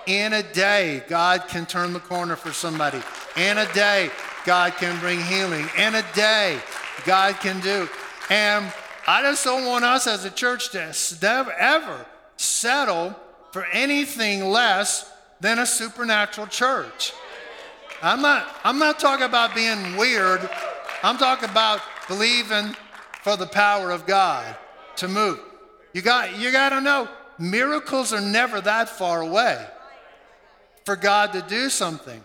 In 0.06 0.32
a 0.32 0.42
day, 0.42 1.02
God 1.08 1.48
can 1.48 1.66
turn 1.66 1.92
the 1.92 2.00
corner 2.00 2.36
for 2.36 2.52
somebody. 2.52 3.02
In 3.36 3.58
a 3.58 3.72
day, 3.72 4.10
God 4.44 4.74
can 4.74 4.98
bring 5.00 5.20
healing. 5.20 5.68
In 5.76 5.96
a 5.96 6.04
day, 6.14 6.60
God 7.04 7.34
can 7.40 7.60
do. 7.60 7.88
And 8.30 8.72
I 9.08 9.22
just 9.22 9.42
don't 9.44 9.66
want 9.66 9.84
us 9.84 10.06
as 10.06 10.24
a 10.24 10.30
church 10.30 10.70
to 10.70 10.94
never, 11.20 11.52
ever 11.52 12.06
settle 12.36 13.14
for 13.52 13.66
anything 13.72 14.44
less 14.44 15.10
than 15.40 15.58
a 15.58 15.66
supernatural 15.66 16.46
church. 16.46 17.12
I'm 18.02 18.20
not, 18.20 18.46
I'm 18.64 18.78
not 18.78 18.98
talking 18.98 19.24
about 19.24 19.54
being 19.54 19.96
weird. 19.96 20.48
I'm 21.02 21.16
talking 21.16 21.48
about 21.48 21.80
believing 22.08 22.76
for 23.22 23.36
the 23.36 23.46
power 23.46 23.90
of 23.90 24.06
God 24.06 24.56
to 24.96 25.08
move. 25.08 25.40
You 25.92 26.02
got, 26.02 26.38
you 26.38 26.52
got 26.52 26.70
to 26.70 26.80
know, 26.80 27.08
miracles 27.38 28.12
are 28.12 28.20
never 28.20 28.60
that 28.60 28.88
far 28.88 29.22
away 29.22 29.66
for 30.84 30.96
God 30.96 31.32
to 31.32 31.42
do 31.42 31.68
something. 31.68 32.22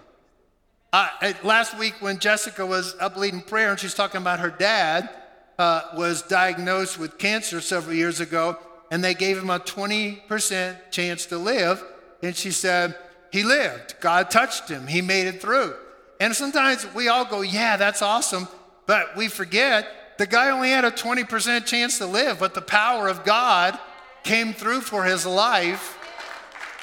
Uh, 0.94 1.08
last 1.44 1.78
week, 1.78 1.96
when 2.02 2.20
Jessica 2.20 2.66
was 2.66 2.96
up 3.00 3.16
leading 3.16 3.42
prayer 3.42 3.72
and 3.72 3.80
she's 3.80 3.94
talking 3.94 4.20
about 4.20 4.42
her 4.42 4.50
dad 4.50 5.10
uh, 5.58 5.84
was 5.96 6.22
diagnosed 6.24 7.00
with 7.00 7.18
cancer 7.18 7.62
several 7.62 7.96
years 7.96 8.20
ago, 8.20 8.58
and 8.92 9.02
they 9.02 9.14
gave 9.14 9.38
him 9.38 9.50
a 9.50 9.58
20% 9.58 10.92
chance 10.92 11.26
to 11.28 11.38
live. 11.38 11.82
And 12.22 12.36
she 12.36 12.52
said, 12.52 12.96
He 13.32 13.44
lived. 13.44 13.96
God 14.02 14.30
touched 14.30 14.68
him. 14.68 14.86
He 14.86 15.02
made 15.02 15.28
it 15.28 15.42
through. 15.42 15.74
And 16.20 16.36
sometimes 16.36 16.86
we 16.94 17.08
all 17.08 17.26
go, 17.26 17.42
Yeah, 17.42 17.78
that's 17.78 18.02
awesome. 18.02 18.50
But 18.86 19.16
we 19.16 19.30
forget 19.30 19.88
the 20.18 20.28
guy 20.28 20.50
only 20.50 20.70
had 20.70 20.86
a 20.86 20.92
20% 20.92 21.66
chance 21.66 21.98
to 22.00 22.06
live, 22.06 22.38
but 22.38 22.54
the 22.54 22.62
power 22.62 23.08
of 23.08 23.24
God 23.24 23.80
came 24.24 24.54
through 24.54 24.82
for 24.82 25.06
his 25.06 25.26
life. 25.26 25.98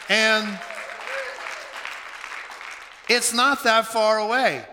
And 0.09 0.59
it's 3.09 3.35
not 3.35 3.63
that 3.65 3.87
far 3.87 4.19
away. 4.19 4.65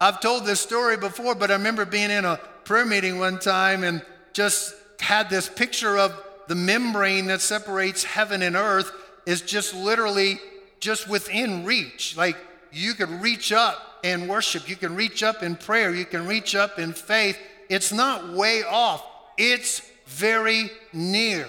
I've 0.00 0.20
told 0.20 0.44
this 0.44 0.60
story 0.60 0.96
before, 0.96 1.34
but 1.34 1.50
I 1.50 1.54
remember 1.54 1.84
being 1.84 2.10
in 2.10 2.24
a 2.24 2.38
prayer 2.64 2.84
meeting 2.84 3.18
one 3.18 3.38
time 3.38 3.84
and 3.84 4.04
just 4.32 4.74
had 5.00 5.30
this 5.30 5.48
picture 5.48 5.96
of 5.96 6.12
the 6.48 6.54
membrane 6.54 7.26
that 7.26 7.40
separates 7.40 8.02
heaven 8.02 8.42
and 8.42 8.56
earth 8.56 8.90
is 9.26 9.42
just 9.42 9.74
literally 9.74 10.40
just 10.80 11.08
within 11.08 11.64
reach. 11.64 12.16
Like 12.16 12.36
you 12.72 12.94
could 12.94 13.10
reach 13.10 13.52
up 13.52 13.98
and 14.02 14.28
worship, 14.28 14.68
you 14.68 14.76
can 14.76 14.94
reach 14.94 15.22
up 15.22 15.42
in 15.42 15.56
prayer, 15.56 15.94
you 15.94 16.06
can 16.06 16.26
reach 16.26 16.54
up 16.54 16.78
in 16.78 16.92
faith. 16.92 17.38
It's 17.68 17.92
not 17.92 18.32
way 18.32 18.62
off, 18.62 19.04
it's 19.36 19.82
very 20.06 20.70
near. 20.92 21.46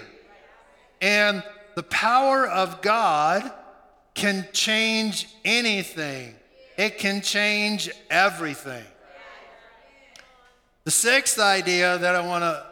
And 1.00 1.42
the 1.74 1.82
power 1.84 2.46
of 2.46 2.82
God 2.82 3.50
can 4.12 4.46
change 4.52 5.28
anything, 5.44 6.34
it 6.76 6.98
can 6.98 7.22
change 7.22 7.90
everything. 8.10 8.84
The 10.84 10.90
sixth 10.90 11.38
idea 11.38 11.98
that 11.98 12.14
I 12.14 12.26
want 12.26 12.42
to 12.42 12.69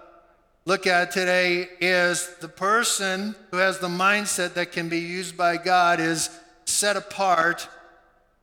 look 0.69 0.87
at 0.87 1.11
today 1.11 1.67
is 1.81 2.29
the 2.43 2.49
person 2.49 3.35
who 3.51 3.57
has 3.57 3.79
the 3.79 3.89
mindset 3.89 4.53
that 4.53 4.71
can 4.71 4.91
be 4.91 4.99
used 4.99 5.35
by 5.35 5.57
God 5.57 5.99
is 5.99 6.29
set 6.67 6.95
apart 6.95 7.67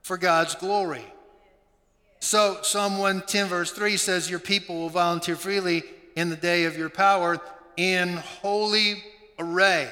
for 0.02 0.16
God's 0.18 0.56
glory. 0.56 1.04
So, 2.18 2.58
Psalm 2.62 2.98
110, 2.98 3.46
verse 3.46 3.70
3 3.70 3.96
says, 3.96 4.28
Your 4.28 4.40
people 4.40 4.74
will 4.74 4.88
volunteer 4.88 5.36
freely 5.36 5.84
in 6.16 6.28
the 6.28 6.34
day 6.34 6.64
of 6.64 6.76
your 6.76 6.88
power 6.88 7.38
in 7.76 8.16
holy 8.16 9.04
array. 9.38 9.88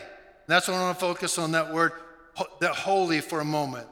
That's 0.49 0.67
what 0.67 0.75
I 0.75 0.83
want 0.83 0.99
to 0.99 1.01
focus 1.01 1.39
on 1.39 1.53
that 1.53 1.73
word 1.73 1.93
that 2.59 2.75
holy 2.75 3.21
for 3.21 3.39
a 3.39 3.45
moment. 3.45 3.87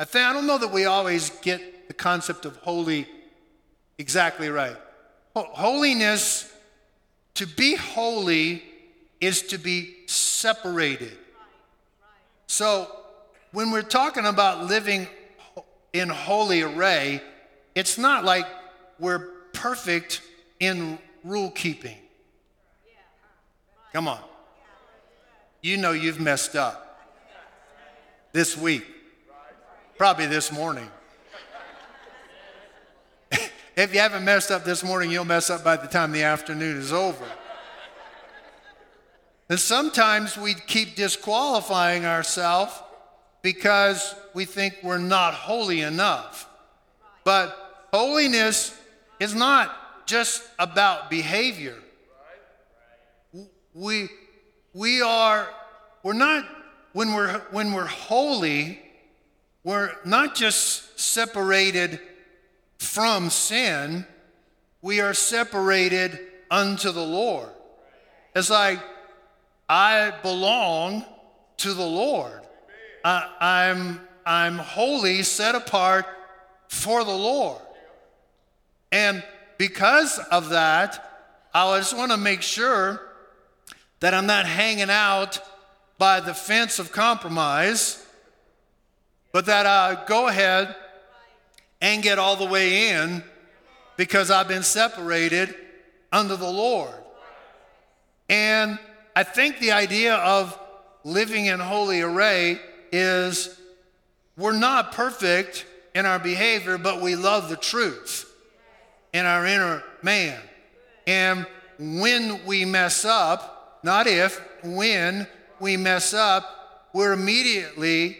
I 0.00 0.04
think 0.06 0.24
I 0.24 0.32
don't 0.32 0.48
know 0.48 0.58
that 0.58 0.72
we 0.72 0.86
always 0.86 1.30
get 1.38 1.86
the 1.86 1.94
concept 1.94 2.46
of 2.46 2.56
holy 2.56 3.06
exactly 3.96 4.48
right. 4.48 4.76
Holiness, 5.36 6.52
to 7.36 7.46
be 7.46 7.76
holy, 7.76 8.62
is 9.20 9.42
to 9.42 9.58
be 9.58 9.94
separated. 10.06 11.16
So 12.46 12.90
when 13.52 13.70
we're 13.70 13.82
talking 13.82 14.26
about 14.26 14.66
living 14.66 15.08
in 15.92 16.08
holy 16.08 16.62
array, 16.62 17.22
it's 17.74 17.98
not 17.98 18.24
like 18.24 18.46
we're 18.98 19.30
perfect 19.52 20.22
in 20.60 20.98
rule 21.24 21.50
keeping. 21.50 21.96
Come 23.92 24.08
on. 24.08 24.20
You 25.62 25.76
know 25.78 25.92
you've 25.92 26.20
messed 26.20 26.54
up 26.54 27.00
this 28.32 28.56
week, 28.56 28.84
probably 29.96 30.26
this 30.26 30.52
morning. 30.52 30.90
If 33.76 33.92
you 33.92 34.00
haven't 34.00 34.24
messed 34.24 34.50
up 34.50 34.64
this 34.64 34.82
morning, 34.82 35.10
you'll 35.10 35.26
mess 35.26 35.50
up 35.50 35.62
by 35.62 35.76
the 35.76 35.86
time 35.86 36.10
the 36.10 36.22
afternoon 36.22 36.78
is 36.78 36.92
over. 36.92 37.26
And 39.50 39.60
sometimes 39.60 40.36
we 40.36 40.54
keep 40.54 40.96
disqualifying 40.96 42.06
ourselves 42.06 42.72
because 43.42 44.14
we 44.34 44.46
think 44.46 44.78
we're 44.82 44.98
not 44.98 45.34
holy 45.34 45.82
enough. 45.82 46.48
But 47.22 47.86
holiness 47.92 48.76
is 49.20 49.34
not 49.34 50.06
just 50.06 50.42
about 50.58 51.10
behavior. 51.10 51.76
We, 53.74 54.08
we 54.72 55.02
are, 55.02 55.48
we're 56.02 56.14
not, 56.14 56.46
when 56.92 57.12
we're, 57.12 57.40
when 57.50 57.72
we're 57.72 57.84
holy, 57.84 58.80
we're 59.64 59.92
not 60.04 60.34
just 60.34 60.98
separated 60.98 62.00
from 62.78 63.30
sin, 63.30 64.06
we 64.82 65.00
are 65.00 65.14
separated 65.14 66.18
unto 66.50 66.92
the 66.92 67.04
Lord. 67.04 67.48
It's 68.34 68.50
like, 68.50 68.80
I 69.68 70.12
belong 70.22 71.04
to 71.58 71.74
the 71.74 71.86
Lord. 71.86 72.40
I, 73.04 73.30
I'm, 73.40 74.00
I'm 74.24 74.58
holy, 74.58 75.22
set 75.22 75.54
apart 75.54 76.06
for 76.68 77.04
the 77.04 77.10
Lord. 77.10 77.60
And 78.92 79.24
because 79.58 80.18
of 80.30 80.50
that, 80.50 81.02
I 81.54 81.78
just 81.78 81.96
want 81.96 82.12
to 82.12 82.18
make 82.18 82.42
sure 82.42 83.00
that 84.00 84.12
I'm 84.12 84.26
not 84.26 84.46
hanging 84.46 84.90
out 84.90 85.40
by 85.98 86.20
the 86.20 86.34
fence 86.34 86.78
of 86.78 86.92
compromise, 86.92 88.06
but 89.32 89.46
that 89.46 89.66
I 89.66 90.04
go 90.06 90.28
ahead 90.28 90.76
and 91.80 92.02
get 92.02 92.18
all 92.18 92.36
the 92.36 92.46
way 92.46 92.90
in 92.90 93.22
because 93.96 94.30
I've 94.30 94.48
been 94.48 94.62
separated 94.62 95.54
under 96.12 96.36
the 96.36 96.50
Lord. 96.50 96.94
And 98.28 98.78
I 99.14 99.22
think 99.22 99.58
the 99.58 99.72
idea 99.72 100.14
of 100.14 100.58
living 101.04 101.46
in 101.46 101.60
holy 101.60 102.00
array 102.02 102.60
is 102.92 103.60
we're 104.36 104.52
not 104.52 104.92
perfect 104.92 105.66
in 105.94 106.04
our 106.04 106.18
behavior, 106.18 106.76
but 106.76 107.00
we 107.00 107.16
love 107.16 107.48
the 107.48 107.56
truth 107.56 108.30
in 109.12 109.24
our 109.24 109.46
inner 109.46 109.82
man. 110.02 110.38
And 111.06 111.46
when 111.78 112.44
we 112.44 112.64
mess 112.64 113.04
up, 113.04 113.80
not 113.82 114.06
if, 114.06 114.40
when 114.62 115.26
we 115.60 115.76
mess 115.76 116.12
up, 116.12 116.88
we're 116.92 117.12
immediately 117.12 118.18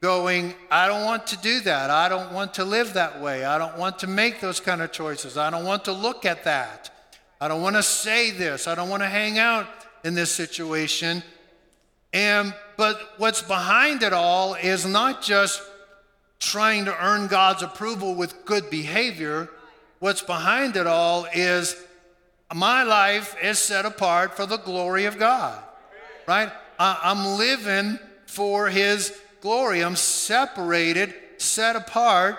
going, 0.00 0.54
I 0.70 0.86
don't 0.88 1.04
want 1.04 1.26
to 1.28 1.36
do 1.38 1.60
that. 1.60 1.90
I 1.90 2.08
don't 2.08 2.32
want 2.32 2.54
to 2.54 2.64
live 2.64 2.94
that 2.94 3.20
way. 3.20 3.44
I 3.44 3.58
don't 3.58 3.78
want 3.78 3.98
to 4.00 4.06
make 4.06 4.40
those 4.40 4.60
kind 4.60 4.82
of 4.82 4.92
choices. 4.92 5.36
I 5.36 5.50
don't 5.50 5.64
want 5.64 5.84
to 5.86 5.92
look 5.92 6.24
at 6.24 6.44
that. 6.44 6.90
I 7.40 7.48
don't 7.48 7.62
want 7.62 7.76
to 7.76 7.82
say 7.82 8.30
this. 8.30 8.66
I 8.66 8.74
don't 8.74 8.88
want 8.88 9.02
to 9.02 9.08
hang 9.08 9.38
out 9.38 9.66
in 10.04 10.14
this 10.14 10.30
situation. 10.30 11.22
And 12.12 12.54
but 12.76 13.14
what's 13.18 13.42
behind 13.42 14.02
it 14.02 14.12
all 14.12 14.54
is 14.54 14.86
not 14.86 15.22
just 15.22 15.62
trying 16.38 16.84
to 16.84 17.04
earn 17.04 17.26
God's 17.26 17.62
approval 17.62 18.14
with 18.14 18.44
good 18.44 18.70
behavior. 18.70 19.48
What's 19.98 20.22
behind 20.22 20.76
it 20.76 20.86
all 20.86 21.26
is 21.32 21.82
my 22.54 22.82
life 22.82 23.34
is 23.42 23.58
set 23.58 23.86
apart 23.86 24.36
for 24.36 24.46
the 24.46 24.58
glory 24.58 25.06
of 25.06 25.18
God. 25.18 25.62
Right? 26.28 26.50
I'm 26.78 27.38
living 27.38 27.98
for 28.26 28.68
his 28.68 29.18
glory. 29.46 29.84
I'm 29.84 29.94
separated, 29.94 31.14
set 31.38 31.76
apart 31.76 32.36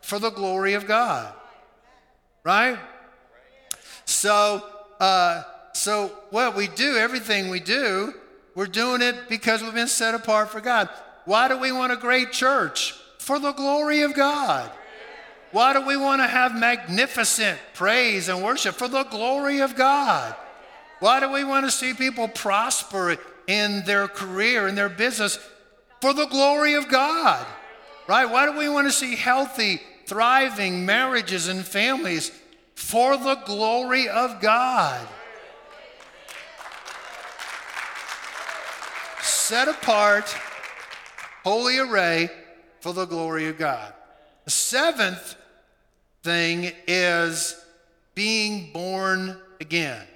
for 0.00 0.18
the 0.18 0.30
glory 0.30 0.74
of 0.74 0.88
God. 0.88 1.32
Right? 2.42 2.76
So, 4.04 4.64
uh, 4.98 5.44
so, 5.72 6.08
what 6.30 6.56
we 6.56 6.66
do, 6.66 6.96
everything 6.96 7.48
we 7.48 7.60
do, 7.60 8.12
we're 8.56 8.66
doing 8.66 9.02
it 9.02 9.28
because 9.28 9.62
we've 9.62 9.72
been 9.72 9.86
set 9.86 10.16
apart 10.16 10.50
for 10.50 10.60
God. 10.60 10.88
Why 11.26 11.46
do 11.46 11.56
we 11.56 11.70
want 11.70 11.92
a 11.92 11.96
great 11.96 12.32
church? 12.32 12.92
For 13.18 13.38
the 13.38 13.52
glory 13.52 14.00
of 14.00 14.14
God. 14.14 14.68
Why 15.52 15.72
do 15.72 15.86
we 15.86 15.96
want 15.96 16.22
to 16.22 16.26
have 16.26 16.58
magnificent 16.58 17.56
praise 17.74 18.28
and 18.28 18.42
worship? 18.42 18.74
For 18.74 18.88
the 18.88 19.04
glory 19.04 19.60
of 19.60 19.76
God. 19.76 20.34
Why 20.98 21.20
do 21.20 21.30
we 21.30 21.44
want 21.44 21.66
to 21.66 21.70
see 21.70 21.94
people 21.94 22.26
prosper 22.26 23.16
in 23.46 23.84
their 23.84 24.08
career, 24.08 24.66
in 24.66 24.74
their 24.74 24.88
business? 24.88 25.38
For 26.00 26.12
the 26.12 26.26
glory 26.26 26.74
of 26.74 26.88
God. 26.88 27.46
Right? 28.06 28.28
Why 28.28 28.46
do 28.46 28.56
we 28.56 28.68
want 28.68 28.86
to 28.86 28.92
see 28.92 29.16
healthy, 29.16 29.80
thriving 30.06 30.86
marriages 30.86 31.48
and 31.48 31.64
families? 31.64 32.32
For 32.74 33.16
the 33.16 33.36
glory 33.44 34.08
of 34.08 34.40
God. 34.40 35.06
set 39.48 39.66
apart, 39.66 40.36
holy 41.42 41.78
array 41.78 42.28
for 42.80 42.92
the 42.92 43.06
glory 43.06 43.48
of 43.48 43.56
God. 43.56 43.94
The 44.44 44.50
seventh 44.50 45.36
thing 46.22 46.70
is 46.86 47.58
being 48.14 48.72
born 48.72 49.38
again. 49.60 50.06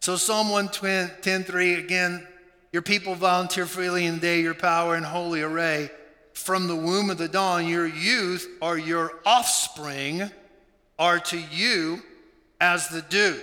So 0.00 0.16
Psalm 0.16 0.48
110:3 0.48 1.78
again, 1.78 2.27
your 2.72 2.82
people 2.82 3.14
volunteer 3.14 3.66
freely 3.66 4.06
in 4.06 4.16
the 4.16 4.20
day 4.20 4.40
your 4.40 4.54
power 4.54 4.96
in 4.96 5.02
holy 5.02 5.42
array. 5.42 5.90
From 6.34 6.68
the 6.68 6.76
womb 6.76 7.10
of 7.10 7.18
the 7.18 7.28
dawn, 7.28 7.66
your 7.66 7.86
youth 7.86 8.48
or 8.62 8.78
your 8.78 9.12
offspring 9.26 10.30
are 10.98 11.18
to 11.18 11.38
you 11.38 12.02
as 12.60 12.88
the 12.88 13.02
dew. 13.02 13.40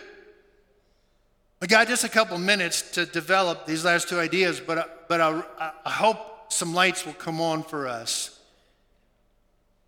I 1.61 1.65
got 1.67 1.87
just 1.87 2.03
a 2.03 2.09
couple 2.09 2.37
minutes 2.37 2.91
to 2.91 3.05
develop 3.05 3.65
these 3.65 3.83
last 3.83 4.07
two 4.07 4.19
ideas, 4.19 4.59
but, 4.59 5.07
but 5.09 5.19
I, 5.19 5.41
I 5.85 5.89
hope 5.89 6.51
some 6.53 6.73
lights 6.73 7.05
will 7.05 7.13
come 7.13 7.41
on 7.41 7.63
for 7.63 7.87
us. 7.87 8.39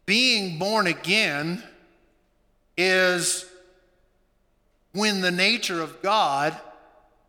Being 0.06 0.58
born 0.58 0.88
again 0.88 1.62
is 2.78 3.46
when 4.94 5.22
the 5.22 5.32
nature 5.32 5.82
of 5.82 6.02
God 6.02 6.58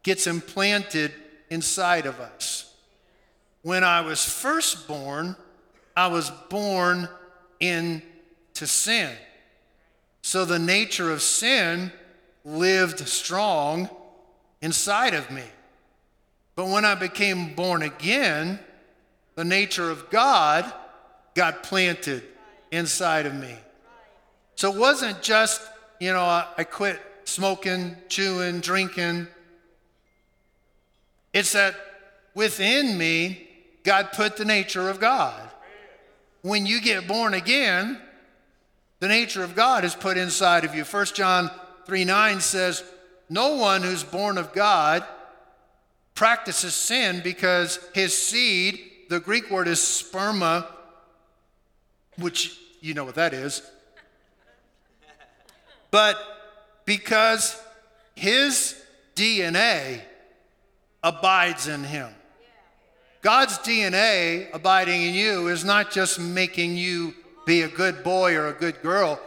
gets 0.03 0.27
implanted 0.27 1.13
inside 1.51 2.07
of 2.07 2.21
us. 2.21 2.75
When 3.63 3.85
I 3.85 4.01
was 4.01 4.25
first 4.25 4.87
born, 4.87 5.37
I 5.97 6.07
was 6.07 6.31
born 6.49 7.09
into 7.61 8.67
sin. 8.67 9.13
So 10.23 10.45
the 10.45 10.59
nature 10.59 11.11
of 11.11 11.23
sin 11.23 11.93
lived 12.45 13.07
strong 13.09 13.89
inside 14.61 15.15
of 15.15 15.31
me. 15.31 15.45
But 16.55 16.67
when 16.69 16.85
I 16.85 16.95
became 16.95 17.55
born 17.55 17.83
again, 17.83 18.59
the 19.37 19.45
nature 19.45 19.91
of 19.91 20.11
God 20.11 20.71
got 21.35 21.63
planted 21.63 22.25
inside 22.73 23.27
of 23.27 23.35
me. 23.35 23.55
So 24.57 24.73
it 24.73 24.79
wasn't 24.79 25.23
just, 25.23 25.63
you 26.01 26.13
know, 26.13 26.23
I, 26.23 26.65
quit 26.65 27.01
smoking, 27.25 27.97
chewing, 28.09 28.59
drinking. 28.61 29.29
It's 31.33 31.53
that 31.53 31.75
within 32.35 32.97
me, 32.97 33.49
God 33.85 34.13
put 34.13 34.37
the 34.37 34.45
nature 34.45 34.89
of 34.89 35.01
God. 35.01 35.49
When 36.43 36.67
you 36.67 36.81
get 36.81 37.09
born 37.09 37.35
again, 37.35 38.01
the 39.01 39.09
nature 39.09 39.43
of 39.43 39.55
God 39.55 39.85
is 39.85 39.95
put 39.95 40.17
inside 40.17 40.65
of 40.65 40.75
you. 40.75 40.85
1 40.85 41.07
John 41.15 41.51
3 41.87 42.05
9 42.05 42.41
says, 42.41 42.83
no 43.31 43.57
one 43.57 43.83
who's 43.83 44.05
born 44.05 44.39
of 44.39 44.53
God 44.53 45.05
practices 46.15 46.75
sin 46.75 47.21
because 47.23 47.79
his 47.95 48.17
seed, 48.17 48.81
the 49.09 49.21
Greek 49.21 49.51
word 49.51 49.69
is 49.69 49.79
sperma, 49.79 50.67
which 52.17 52.59
you 52.81 52.95
know 52.95 53.05
what 53.05 53.17
that 53.17 53.35
is, 53.35 53.63
but 55.91 56.17
because 56.85 57.61
his 58.15 58.81
DNA 59.15 60.01
abides 61.03 61.69
in 61.69 61.85
him. 61.85 62.09
God's 63.21 63.59
DNA 63.59 64.49
abiding 64.55 65.03
in 65.03 65.15
you 65.15 65.49
is 65.49 65.65
not 65.65 65.91
just 65.91 66.21
making 66.21 66.77
you 66.77 67.15
be 67.47 67.63
a 67.63 67.69
good 67.69 68.05
boy 68.05 68.37
or 68.37 68.49
a 68.49 68.53
good 68.53 68.81
girl. 68.83 69.21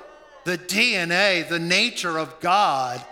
The 0.45 0.57
DNA, 0.57 1.47
the 1.47 1.59
nature 1.59 2.17
of 2.17 2.39
God, 2.39 3.03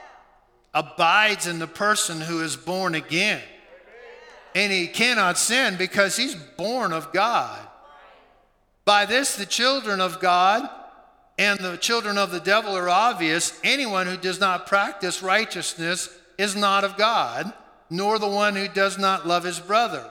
abides 0.74 1.48
in 1.48 1.60
the 1.60 1.68
person 1.68 2.22
who 2.22 2.42
is 2.42 2.56
born 2.56 2.96
again. 2.96 3.42
And 4.56 4.72
he 4.72 4.88
cannot 4.88 5.38
sin 5.38 5.76
because 5.78 6.16
he's 6.16 6.36
born 6.36 6.94
of 6.94 7.12
God. 7.12 7.60
By 8.86 9.06
this, 9.06 9.36
the 9.36 9.46
children 9.46 10.02
of 10.02 10.20
God 10.20 10.68
and 11.38 11.60
the 11.60 11.78
children 11.78 12.18
of 12.18 12.32
the 12.32 12.40
devil 12.40 12.76
are 12.76 12.90
obvious. 12.90 13.60
Anyone 13.64 14.08
who 14.08 14.18
does 14.18 14.40
not 14.40 14.68
practice 14.68 15.22
righteousness 15.22 16.10
is 16.38 16.56
not 16.56 16.84
of 16.84 16.98
God, 16.98 17.54
nor 17.90 18.20
the 18.20 18.28
one 18.28 18.56
who 18.56 18.68
does 18.68 18.98
not 18.98 19.28
love 19.28 19.44
his 19.44 19.60
brother. 19.60 20.06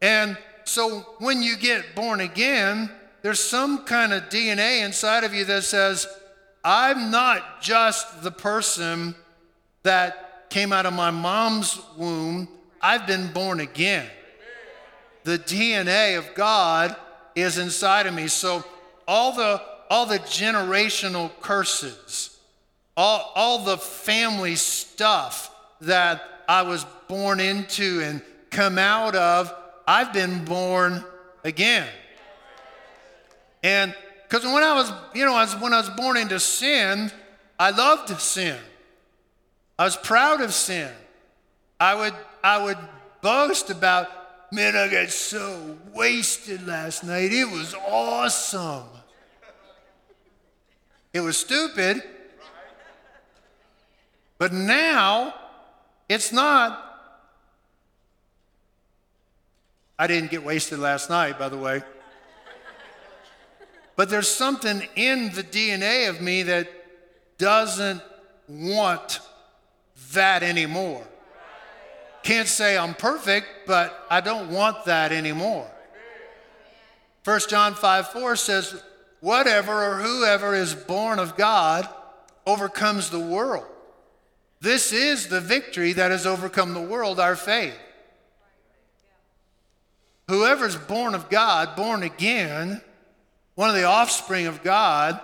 And 0.00 0.36
so 0.64 1.00
when 1.18 1.42
you 1.42 1.56
get 1.56 1.94
born 1.94 2.20
again, 2.20 2.90
there's 3.22 3.40
some 3.40 3.84
kind 3.84 4.12
of 4.12 4.24
DNA 4.24 4.84
inside 4.84 5.24
of 5.24 5.34
you 5.34 5.44
that 5.44 5.64
says, 5.64 6.06
I'm 6.64 7.10
not 7.10 7.62
just 7.62 8.22
the 8.22 8.30
person 8.30 9.14
that 9.82 10.48
came 10.50 10.72
out 10.72 10.86
of 10.86 10.92
my 10.92 11.10
mom's 11.10 11.80
womb, 11.96 12.48
I've 12.80 13.06
been 13.06 13.32
born 13.32 13.60
again. 13.60 14.08
The 15.24 15.38
DNA 15.38 16.18
of 16.18 16.34
God 16.34 16.96
is 17.34 17.58
inside 17.58 18.06
of 18.06 18.14
me. 18.14 18.26
So 18.26 18.64
all 19.06 19.32
the 19.32 19.62
all 19.90 20.06
the 20.06 20.20
generational 20.20 21.30
curses, 21.40 22.38
all, 22.96 23.32
all 23.34 23.64
the 23.64 23.76
family 23.76 24.54
stuff 24.54 25.52
that 25.80 26.22
I 26.50 26.62
was 26.62 26.84
born 27.06 27.38
into 27.38 28.00
and 28.02 28.20
come 28.50 28.76
out 28.76 29.14
of, 29.14 29.54
I've 29.86 30.12
been 30.12 30.44
born 30.44 31.04
again. 31.44 31.86
And 33.62 33.94
because 34.24 34.42
when 34.42 34.64
I 34.64 34.74
was, 34.74 34.92
you 35.14 35.24
know, 35.24 35.46
when 35.60 35.72
I 35.72 35.78
was 35.78 35.90
born 35.90 36.16
into 36.16 36.40
sin, 36.40 37.12
I 37.56 37.70
loved 37.70 38.20
sin. 38.20 38.58
I 39.78 39.84
was 39.84 39.94
proud 39.94 40.40
of 40.40 40.52
sin. 40.52 40.90
I 41.78 41.94
would, 41.94 42.14
I 42.42 42.60
would 42.64 42.78
boast 43.20 43.70
about, 43.70 44.08
man, 44.50 44.74
I 44.74 44.88
got 44.90 45.10
so 45.10 45.78
wasted 45.94 46.66
last 46.66 47.04
night. 47.04 47.32
It 47.32 47.48
was 47.48 47.74
awesome. 47.74 48.88
It 51.12 51.20
was 51.20 51.38
stupid. 51.38 52.02
But 54.36 54.52
now, 54.52 55.34
it's 56.10 56.32
not. 56.32 56.84
I 59.96 60.08
didn't 60.08 60.32
get 60.32 60.42
wasted 60.42 60.80
last 60.80 61.08
night, 61.08 61.38
by 61.38 61.48
the 61.48 61.56
way. 61.56 61.82
But 63.94 64.10
there's 64.10 64.26
something 64.26 64.82
in 64.96 65.30
the 65.30 65.44
DNA 65.44 66.08
of 66.08 66.20
me 66.20 66.42
that 66.42 66.68
doesn't 67.38 68.02
want 68.48 69.20
that 70.12 70.42
anymore. 70.42 71.06
Can't 72.24 72.48
say 72.48 72.76
I'm 72.76 72.94
perfect, 72.94 73.46
but 73.68 74.04
I 74.10 74.20
don't 74.20 74.50
want 74.50 74.86
that 74.86 75.12
anymore. 75.12 75.70
1 77.22 77.40
John 77.48 77.74
5 77.74 78.08
4 78.08 78.34
says, 78.34 78.82
Whatever 79.20 79.92
or 79.92 79.94
whoever 79.98 80.56
is 80.56 80.74
born 80.74 81.20
of 81.20 81.36
God 81.36 81.88
overcomes 82.46 83.10
the 83.10 83.20
world. 83.20 83.66
This 84.60 84.92
is 84.92 85.28
the 85.28 85.40
victory 85.40 85.94
that 85.94 86.10
has 86.10 86.26
overcome 86.26 86.74
the 86.74 86.82
world, 86.82 87.18
our 87.18 87.36
faith. 87.36 87.78
Whoever's 90.28 90.76
born 90.76 91.14
of 91.14 91.30
God, 91.30 91.74
born 91.76 92.02
again, 92.02 92.80
one 93.54 93.68
of 93.70 93.74
the 93.74 93.84
offspring 93.84 94.46
of 94.46 94.62
God, 94.62 95.18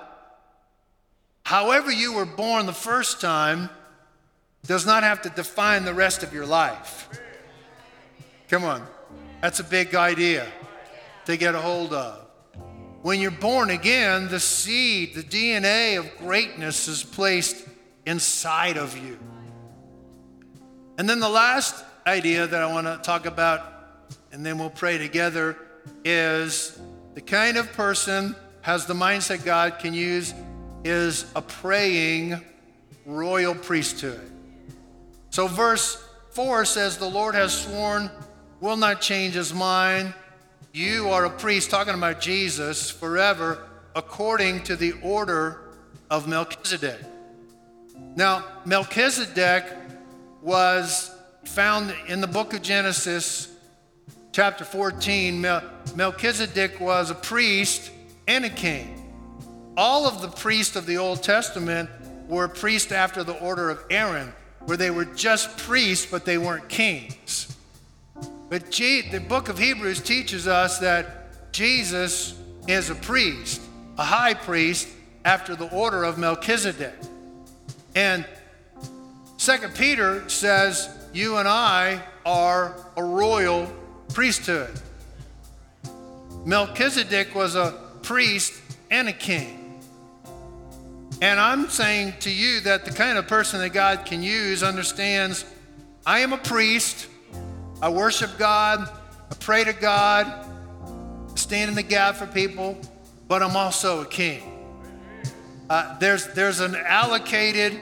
however 1.44 1.92
you 1.92 2.14
were 2.14 2.26
born 2.26 2.66
the 2.66 2.72
first 2.72 3.20
time, 3.20 3.68
does 4.66 4.84
not 4.84 5.02
have 5.02 5.22
to 5.22 5.30
define 5.30 5.84
the 5.84 5.94
rest 5.94 6.22
of 6.22 6.32
your 6.32 6.46
life. 6.46 7.08
Come 8.48 8.64
on. 8.64 8.86
That's 9.42 9.60
a 9.60 9.64
big 9.64 9.94
idea 9.94 10.46
to 11.26 11.36
get 11.36 11.54
a 11.54 11.60
hold 11.60 11.92
of. 11.92 12.26
When 13.02 13.20
you're 13.20 13.30
born 13.30 13.70
again, 13.70 14.28
the 14.28 14.40
seed, 14.40 15.14
the 15.14 15.22
DNA 15.22 15.98
of 15.98 16.18
greatness 16.18 16.88
is 16.88 17.04
placed 17.04 17.64
inside 18.06 18.76
of 18.76 18.96
you. 18.96 19.18
And 20.98 21.08
then 21.08 21.20
the 21.20 21.28
last 21.28 21.84
idea 22.06 22.46
that 22.46 22.62
I 22.62 22.72
want 22.72 22.86
to 22.86 22.98
talk 23.02 23.26
about, 23.26 23.60
and 24.32 24.46
then 24.46 24.58
we'll 24.58 24.70
pray 24.70 24.96
together, 24.96 25.56
is 26.04 26.78
the 27.14 27.20
kind 27.20 27.56
of 27.56 27.72
person 27.72 28.34
has 28.62 28.86
the 28.86 28.94
mindset 28.94 29.44
God 29.44 29.78
can 29.78 29.92
use 29.92 30.32
is 30.84 31.30
a 31.36 31.42
praying 31.42 32.40
royal 33.04 33.54
priesthood. 33.54 34.30
So, 35.30 35.46
verse 35.46 36.02
4 36.30 36.64
says, 36.64 36.96
The 36.96 37.08
Lord 37.08 37.34
has 37.34 37.52
sworn, 37.52 38.10
will 38.60 38.76
not 38.76 39.00
change 39.00 39.34
his 39.34 39.52
mind 39.52 40.14
you 40.76 41.08
are 41.08 41.24
a 41.24 41.30
priest, 41.30 41.70
talking 41.70 41.94
about 41.94 42.20
Jesus, 42.20 42.90
forever, 42.90 43.66
according 43.94 44.62
to 44.64 44.76
the 44.76 44.92
order 45.02 45.70
of 46.10 46.28
Melchizedek. 46.28 47.00
Now, 48.16 48.44
Melchizedek 48.64 49.64
was 50.42 51.14
found 51.44 51.94
in 52.08 52.20
the 52.20 52.26
book 52.26 52.54
of 52.54 52.62
Genesis, 52.62 53.54
chapter 54.32 54.64
14. 54.64 55.40
Mel- 55.40 55.62
Melchizedek 55.94 56.80
was 56.80 57.10
a 57.10 57.14
priest 57.14 57.90
and 58.26 58.44
a 58.44 58.50
king. 58.50 59.02
All 59.76 60.06
of 60.06 60.22
the 60.22 60.28
priests 60.28 60.76
of 60.76 60.86
the 60.86 60.96
Old 60.96 61.22
Testament 61.22 61.90
were 62.28 62.48
priests 62.48 62.92
after 62.92 63.22
the 63.22 63.38
order 63.38 63.70
of 63.70 63.84
Aaron, 63.90 64.32
where 64.64 64.76
they 64.76 64.90
were 64.90 65.04
just 65.04 65.56
priests, 65.58 66.06
but 66.06 66.24
they 66.24 66.38
weren't 66.38 66.68
kings. 66.68 67.54
But 68.48 68.70
the 68.70 69.24
book 69.28 69.48
of 69.48 69.58
Hebrews 69.58 70.00
teaches 70.00 70.46
us 70.46 70.78
that 70.78 71.52
Jesus 71.52 72.34
is 72.66 72.90
a 72.90 72.94
priest, 72.94 73.60
a 73.98 74.04
high 74.04 74.34
priest 74.34 74.88
after 75.24 75.56
the 75.56 75.68
order 75.70 76.04
of 76.04 76.18
Melchizedek. 76.18 76.94
And 77.96 78.26
Second 79.38 79.74
Peter 79.74 80.28
says, 80.28 80.90
You 81.14 81.38
and 81.38 81.48
I 81.48 82.02
are 82.26 82.76
a 82.94 83.02
royal 83.02 83.72
priesthood. 84.12 84.78
Melchizedek 86.44 87.34
was 87.34 87.56
a 87.56 87.74
priest 88.02 88.52
and 88.90 89.08
a 89.08 89.12
king. 89.12 89.80
And 91.22 91.40
I'm 91.40 91.70
saying 91.70 92.14
to 92.20 92.30
you 92.30 92.60
that 92.60 92.84
the 92.84 92.90
kind 92.90 93.16
of 93.16 93.26
person 93.26 93.60
that 93.60 93.70
God 93.70 94.04
can 94.04 94.22
use 94.22 94.62
understands 94.62 95.46
I 96.04 96.20
am 96.20 96.32
a 96.32 96.38
priest. 96.38 97.08
I 97.82 97.88
worship 97.88 98.38
God, 98.38 98.88
I 99.30 99.34
pray 99.40 99.64
to 99.64 99.72
God, 99.72 100.26
I 100.26 101.34
stand 101.34 101.70
in 101.70 101.74
the 101.74 101.82
gap 101.82 102.16
for 102.16 102.26
people, 102.26 102.78
but 103.26 103.42
I'm 103.42 103.56
also 103.56 104.02
a 104.02 104.06
king. 104.06 104.56
Uh, 105.68 105.98
there's, 105.98 106.28
there's 106.28 106.60
an 106.60 106.76
allocated 106.76 107.78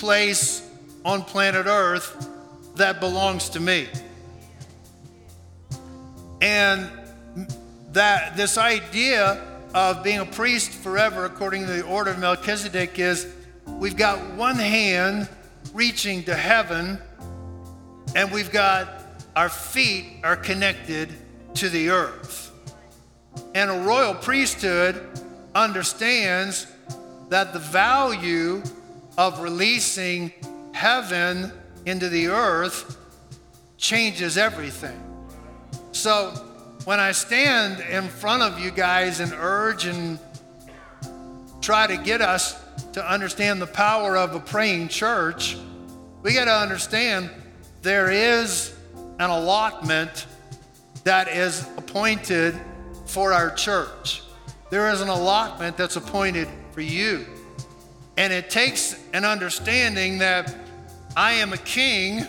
place 0.00 0.66
on 1.04 1.22
planet 1.22 1.66
Earth 1.66 2.26
that 2.76 3.00
belongs 3.00 3.50
to 3.50 3.60
me. 3.60 3.86
And 6.40 6.90
that 7.92 8.34
this 8.34 8.56
idea 8.56 9.46
of 9.74 10.02
being 10.02 10.20
a 10.20 10.24
priest 10.24 10.70
forever, 10.70 11.26
according 11.26 11.66
to 11.66 11.72
the 11.72 11.82
order 11.82 12.10
of 12.10 12.18
Melchizedek, 12.18 12.98
is 12.98 13.26
we've 13.66 13.96
got 13.96 14.18
one 14.34 14.56
hand 14.56 15.28
reaching 15.74 16.24
to 16.24 16.34
heaven, 16.34 16.98
and 18.16 18.32
we've 18.32 18.50
got 18.50 19.02
our 19.36 19.50
feet 19.50 20.06
are 20.24 20.36
connected 20.36 21.10
to 21.54 21.68
the 21.68 21.90
earth. 21.90 22.50
And 23.54 23.70
a 23.70 23.78
royal 23.80 24.14
priesthood 24.14 25.06
understands 25.54 26.66
that 27.28 27.52
the 27.52 27.58
value 27.58 28.62
of 29.20 29.40
releasing 29.40 30.32
heaven 30.72 31.52
into 31.84 32.08
the 32.08 32.28
earth 32.28 32.96
changes 33.76 34.38
everything. 34.38 34.98
So 35.92 36.30
when 36.86 36.98
I 36.98 37.12
stand 37.12 37.80
in 37.80 38.08
front 38.08 38.42
of 38.42 38.58
you 38.58 38.70
guys 38.70 39.20
and 39.20 39.34
urge 39.34 39.84
and 39.84 40.18
try 41.60 41.86
to 41.86 41.98
get 41.98 42.22
us 42.22 42.58
to 42.94 43.06
understand 43.06 43.60
the 43.60 43.66
power 43.66 44.16
of 44.16 44.34
a 44.34 44.40
praying 44.40 44.88
church, 44.88 45.58
we 46.22 46.32
got 46.32 46.46
to 46.46 46.56
understand 46.56 47.28
there 47.82 48.10
is 48.10 48.74
an 49.18 49.28
allotment 49.28 50.24
that 51.04 51.28
is 51.28 51.68
appointed 51.76 52.58
for 53.04 53.34
our 53.34 53.54
church. 53.54 54.22
There 54.70 54.90
is 54.90 55.02
an 55.02 55.08
allotment 55.08 55.76
that's 55.76 55.96
appointed 55.96 56.48
for 56.72 56.80
you. 56.80 57.26
And 58.20 58.34
it 58.34 58.50
takes 58.50 59.02
an 59.14 59.24
understanding 59.24 60.18
that 60.18 60.54
I 61.16 61.32
am 61.32 61.54
a 61.54 61.56
king 61.56 62.26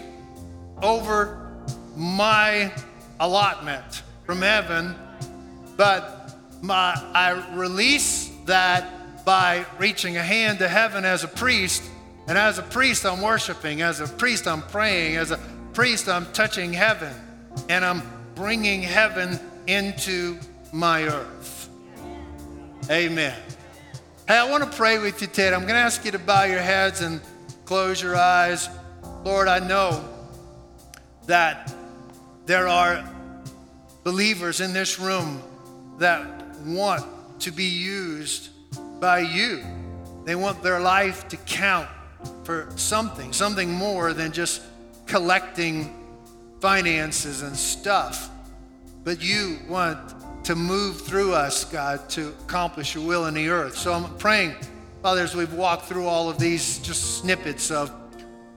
over 0.81 1.51
my 1.97 2.71
allotment 3.19 4.01
from 4.23 4.41
heaven, 4.41 4.95
but 5.75 6.33
my, 6.61 6.93
I 7.13 7.31
release 7.55 8.31
that 8.45 9.25
by 9.25 9.65
reaching 9.79 10.15
a 10.15 10.23
hand 10.23 10.59
to 10.59 10.69
heaven 10.69 11.03
as 11.03 11.25
a 11.25 11.27
priest. 11.27 11.83
And 12.25 12.37
as 12.37 12.57
a 12.57 12.63
priest, 12.63 13.05
I'm 13.05 13.21
worshiping. 13.21 13.81
As 13.81 13.99
a 13.99 14.07
priest, 14.07 14.47
I'm 14.47 14.61
praying. 14.61 15.17
As 15.17 15.31
a 15.31 15.39
priest, 15.73 16.07
I'm 16.07 16.25
touching 16.31 16.71
heaven 16.71 17.13
and 17.67 17.83
I'm 17.83 18.01
bringing 18.35 18.81
heaven 18.81 19.37
into 19.67 20.39
my 20.71 21.03
earth. 21.03 21.67
Amen. 22.89 23.35
Hey, 24.31 24.37
I 24.37 24.49
want 24.49 24.63
to 24.63 24.77
pray 24.77 24.97
with 24.97 25.19
you 25.19 25.27
today. 25.27 25.53
I'm 25.53 25.63
going 25.63 25.73
to 25.73 25.81
ask 25.81 26.05
you 26.05 26.11
to 26.11 26.17
bow 26.17 26.45
your 26.45 26.61
heads 26.61 27.01
and 27.01 27.19
close 27.65 28.01
your 28.01 28.15
eyes. 28.15 28.69
Lord, 29.25 29.49
I 29.49 29.59
know 29.59 30.07
that 31.27 31.75
there 32.45 32.69
are 32.69 33.03
believers 34.05 34.61
in 34.61 34.71
this 34.71 35.01
room 35.01 35.41
that 35.97 36.57
want 36.59 37.05
to 37.41 37.51
be 37.51 37.65
used 37.65 38.51
by 39.01 39.19
you. 39.19 39.65
They 40.23 40.35
want 40.35 40.63
their 40.63 40.79
life 40.79 41.27
to 41.27 41.35
count 41.35 41.89
for 42.45 42.69
something, 42.77 43.33
something 43.33 43.69
more 43.69 44.13
than 44.13 44.31
just 44.31 44.61
collecting 45.07 45.93
finances 46.61 47.41
and 47.41 47.53
stuff. 47.53 48.29
But 49.03 49.21
you 49.21 49.59
want 49.67 49.99
to 50.43 50.55
move 50.55 51.01
through 51.01 51.33
us, 51.33 51.65
God, 51.65 52.09
to 52.11 52.29
accomplish 52.43 52.95
your 52.95 53.05
will 53.05 53.25
in 53.27 53.33
the 53.33 53.49
earth. 53.49 53.77
So 53.77 53.93
I'm 53.93 54.17
praying, 54.17 54.55
Father, 55.01 55.21
as 55.21 55.35
we've 55.35 55.53
walked 55.53 55.85
through 55.85 56.07
all 56.07 56.29
of 56.29 56.39
these 56.39 56.79
just 56.79 57.19
snippets 57.19 57.69
of 57.69 57.91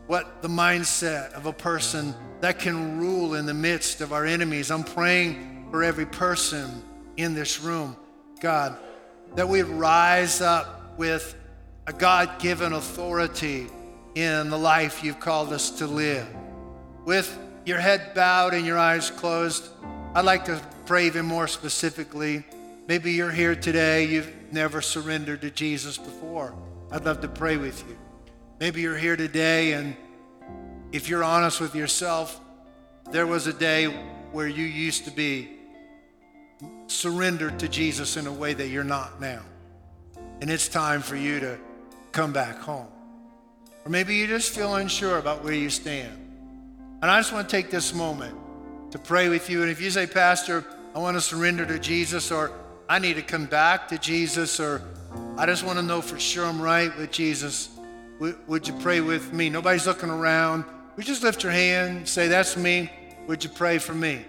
what 0.06 0.42
the 0.42 0.48
mindset 0.48 1.32
of 1.32 1.46
a 1.46 1.52
person 1.52 2.14
that 2.40 2.58
can 2.58 2.98
rule 2.98 3.34
in 3.34 3.46
the 3.46 3.54
midst 3.54 4.00
of 4.00 4.12
our 4.12 4.26
enemies. 4.26 4.70
I'm 4.70 4.84
praying 4.84 5.68
for 5.70 5.82
every 5.82 6.06
person 6.06 6.82
in 7.16 7.34
this 7.34 7.60
room, 7.60 7.96
God, 8.40 8.76
that 9.34 9.48
we 9.48 9.62
rise 9.62 10.40
up 10.40 10.98
with 10.98 11.34
a 11.86 11.92
God 11.92 12.38
given 12.38 12.72
authority 12.72 13.66
in 14.14 14.50
the 14.50 14.58
life 14.58 15.02
you've 15.02 15.20
called 15.20 15.52
us 15.52 15.70
to 15.78 15.86
live. 15.86 16.26
With 17.04 17.38
your 17.64 17.78
head 17.78 18.14
bowed 18.14 18.54
and 18.54 18.64
your 18.64 18.78
eyes 18.78 19.10
closed, 19.10 19.68
I'd 20.14 20.24
like 20.24 20.44
to 20.46 20.60
pray 20.86 21.06
even 21.06 21.24
more 21.24 21.46
specifically. 21.46 22.44
Maybe 22.86 23.12
you're 23.12 23.30
here 23.30 23.54
today, 23.54 24.04
you've 24.04 24.30
never 24.52 24.82
surrendered 24.82 25.40
to 25.42 25.50
Jesus 25.50 25.96
before. 25.96 26.54
I'd 26.90 27.04
love 27.04 27.20
to 27.22 27.28
pray 27.28 27.56
with 27.56 27.82
you. 27.88 27.96
Maybe 28.60 28.82
you're 28.82 28.96
here 28.96 29.16
today, 29.16 29.72
and 29.72 29.96
if 30.92 31.08
you're 31.08 31.24
honest 31.24 31.60
with 31.60 31.74
yourself, 31.74 32.40
there 33.10 33.26
was 33.26 33.46
a 33.46 33.52
day 33.52 33.86
where 34.32 34.46
you 34.46 34.64
used 34.64 35.04
to 35.06 35.10
be 35.10 35.50
surrendered 36.86 37.58
to 37.60 37.68
Jesus 37.68 38.16
in 38.16 38.26
a 38.26 38.32
way 38.32 38.54
that 38.54 38.68
you're 38.68 38.84
not 38.84 39.20
now. 39.20 39.42
And 40.40 40.50
it's 40.50 40.68
time 40.68 41.00
for 41.00 41.16
you 41.16 41.40
to 41.40 41.58
come 42.12 42.32
back 42.32 42.58
home. 42.58 42.88
Or 43.84 43.90
maybe 43.90 44.14
you 44.16 44.26
just 44.26 44.54
feel 44.54 44.74
unsure 44.76 45.18
about 45.18 45.42
where 45.42 45.52
you 45.52 45.70
stand. 45.70 46.12
And 47.02 47.10
I 47.10 47.18
just 47.18 47.32
want 47.32 47.48
to 47.48 47.56
take 47.56 47.70
this 47.70 47.94
moment 47.94 48.36
to 48.94 48.98
pray 49.00 49.28
with 49.28 49.50
you. 49.50 49.60
And 49.60 49.72
if 49.72 49.80
you 49.80 49.90
say, 49.90 50.06
Pastor, 50.06 50.64
I 50.94 51.00
want 51.00 51.16
to 51.16 51.20
surrender 51.20 51.66
to 51.66 51.80
Jesus, 51.80 52.30
or 52.30 52.52
I 52.88 53.00
need 53.00 53.14
to 53.14 53.22
come 53.22 53.46
back 53.46 53.88
to 53.88 53.98
Jesus, 53.98 54.60
or 54.60 54.82
I 55.36 55.46
just 55.46 55.64
want 55.64 55.80
to 55.80 55.84
know 55.84 56.00
for 56.00 56.16
sure 56.16 56.46
I'm 56.46 56.62
right 56.62 56.96
with 56.96 57.10
Jesus, 57.10 57.70
would 58.20 58.68
you 58.68 58.74
pray 58.74 59.00
with 59.00 59.32
me? 59.32 59.50
Nobody's 59.50 59.88
looking 59.88 60.10
around. 60.10 60.64
Would 60.94 61.08
you 61.08 61.12
just 61.12 61.24
lift 61.24 61.42
your 61.42 61.50
hand, 61.50 62.08
say, 62.08 62.28
That's 62.28 62.56
me. 62.56 62.88
Would 63.26 63.42
you 63.42 63.50
pray 63.50 63.78
for 63.78 63.94
me? 63.94 64.24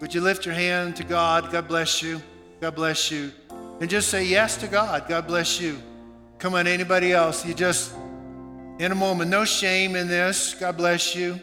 Would 0.00 0.14
you 0.14 0.22
lift 0.22 0.46
your 0.46 0.54
hand 0.54 0.96
to 0.96 1.04
God? 1.04 1.52
God 1.52 1.68
bless 1.68 2.02
you. 2.02 2.22
God 2.62 2.76
bless 2.76 3.10
you. 3.10 3.30
And 3.82 3.90
just 3.90 4.08
say 4.08 4.24
yes 4.24 4.56
to 4.56 4.68
God. 4.68 5.06
God 5.06 5.26
bless 5.26 5.60
you. 5.60 5.82
Come 6.38 6.54
on, 6.54 6.66
anybody 6.66 7.12
else? 7.12 7.44
You 7.44 7.52
just, 7.52 7.92
in 8.78 8.90
a 8.90 8.94
moment, 8.94 9.30
no 9.30 9.44
shame 9.44 9.96
in 9.96 10.08
this. 10.08 10.54
God 10.54 10.78
bless 10.78 11.14
you. 11.14 11.38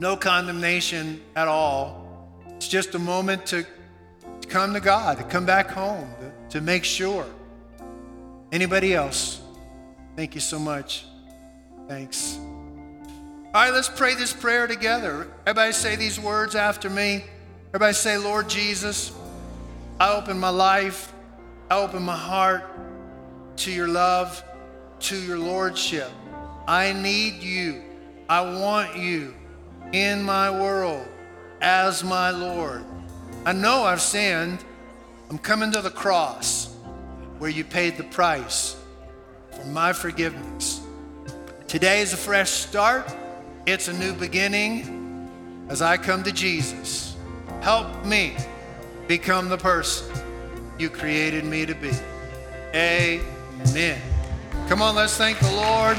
No 0.00 0.16
condemnation 0.16 1.20
at 1.34 1.48
all. 1.48 2.30
It's 2.56 2.68
just 2.68 2.94
a 2.94 2.98
moment 2.98 3.46
to, 3.46 3.66
to 4.40 4.48
come 4.48 4.72
to 4.74 4.80
God, 4.80 5.18
to 5.18 5.24
come 5.24 5.44
back 5.44 5.70
home, 5.70 6.08
to, 6.20 6.58
to 6.58 6.60
make 6.60 6.84
sure. 6.84 7.26
Anybody 8.52 8.94
else? 8.94 9.40
Thank 10.16 10.34
you 10.34 10.40
so 10.40 10.58
much. 10.58 11.04
Thanks. 11.88 12.38
All 12.38 13.64
right, 13.64 13.72
let's 13.72 13.88
pray 13.88 14.14
this 14.14 14.32
prayer 14.32 14.66
together. 14.66 15.28
Everybody 15.46 15.72
say 15.72 15.96
these 15.96 16.20
words 16.20 16.54
after 16.54 16.88
me. 16.88 17.24
Everybody 17.70 17.94
say, 17.94 18.18
Lord 18.18 18.48
Jesus, 18.48 19.12
I 19.98 20.12
open 20.12 20.38
my 20.38 20.48
life, 20.48 21.12
I 21.70 21.78
open 21.78 22.02
my 22.02 22.16
heart 22.16 22.64
to 23.58 23.72
your 23.72 23.88
love, 23.88 24.42
to 25.00 25.16
your 25.16 25.38
lordship. 25.38 26.10
I 26.68 26.92
need 26.92 27.42
you. 27.42 27.82
I 28.28 28.42
want 28.42 28.96
you 28.96 29.34
in 29.92 30.22
my 30.22 30.50
world 30.50 31.06
as 31.60 32.04
my 32.04 32.30
Lord. 32.30 32.84
I 33.44 33.52
know 33.52 33.84
I've 33.84 34.00
sinned. 34.00 34.64
I'm 35.30 35.38
coming 35.38 35.72
to 35.72 35.80
the 35.80 35.90
cross 35.90 36.74
where 37.38 37.50
you 37.50 37.64
paid 37.64 37.96
the 37.96 38.04
price 38.04 38.76
for 39.52 39.64
my 39.66 39.92
forgiveness. 39.92 40.80
Today 41.66 42.00
is 42.00 42.12
a 42.12 42.16
fresh 42.16 42.50
start. 42.50 43.10
It's 43.66 43.88
a 43.88 43.92
new 43.92 44.14
beginning 44.14 45.66
as 45.68 45.82
I 45.82 45.96
come 45.96 46.22
to 46.24 46.32
Jesus. 46.32 47.16
Help 47.60 48.04
me 48.04 48.36
become 49.06 49.48
the 49.48 49.58
person 49.58 50.14
you 50.78 50.88
created 50.88 51.44
me 51.44 51.66
to 51.66 51.74
be. 51.74 51.90
Amen. 52.74 54.00
Come 54.68 54.82
on, 54.82 54.94
let's 54.94 55.16
thank 55.16 55.38
the 55.38 55.52
Lord. 55.52 55.96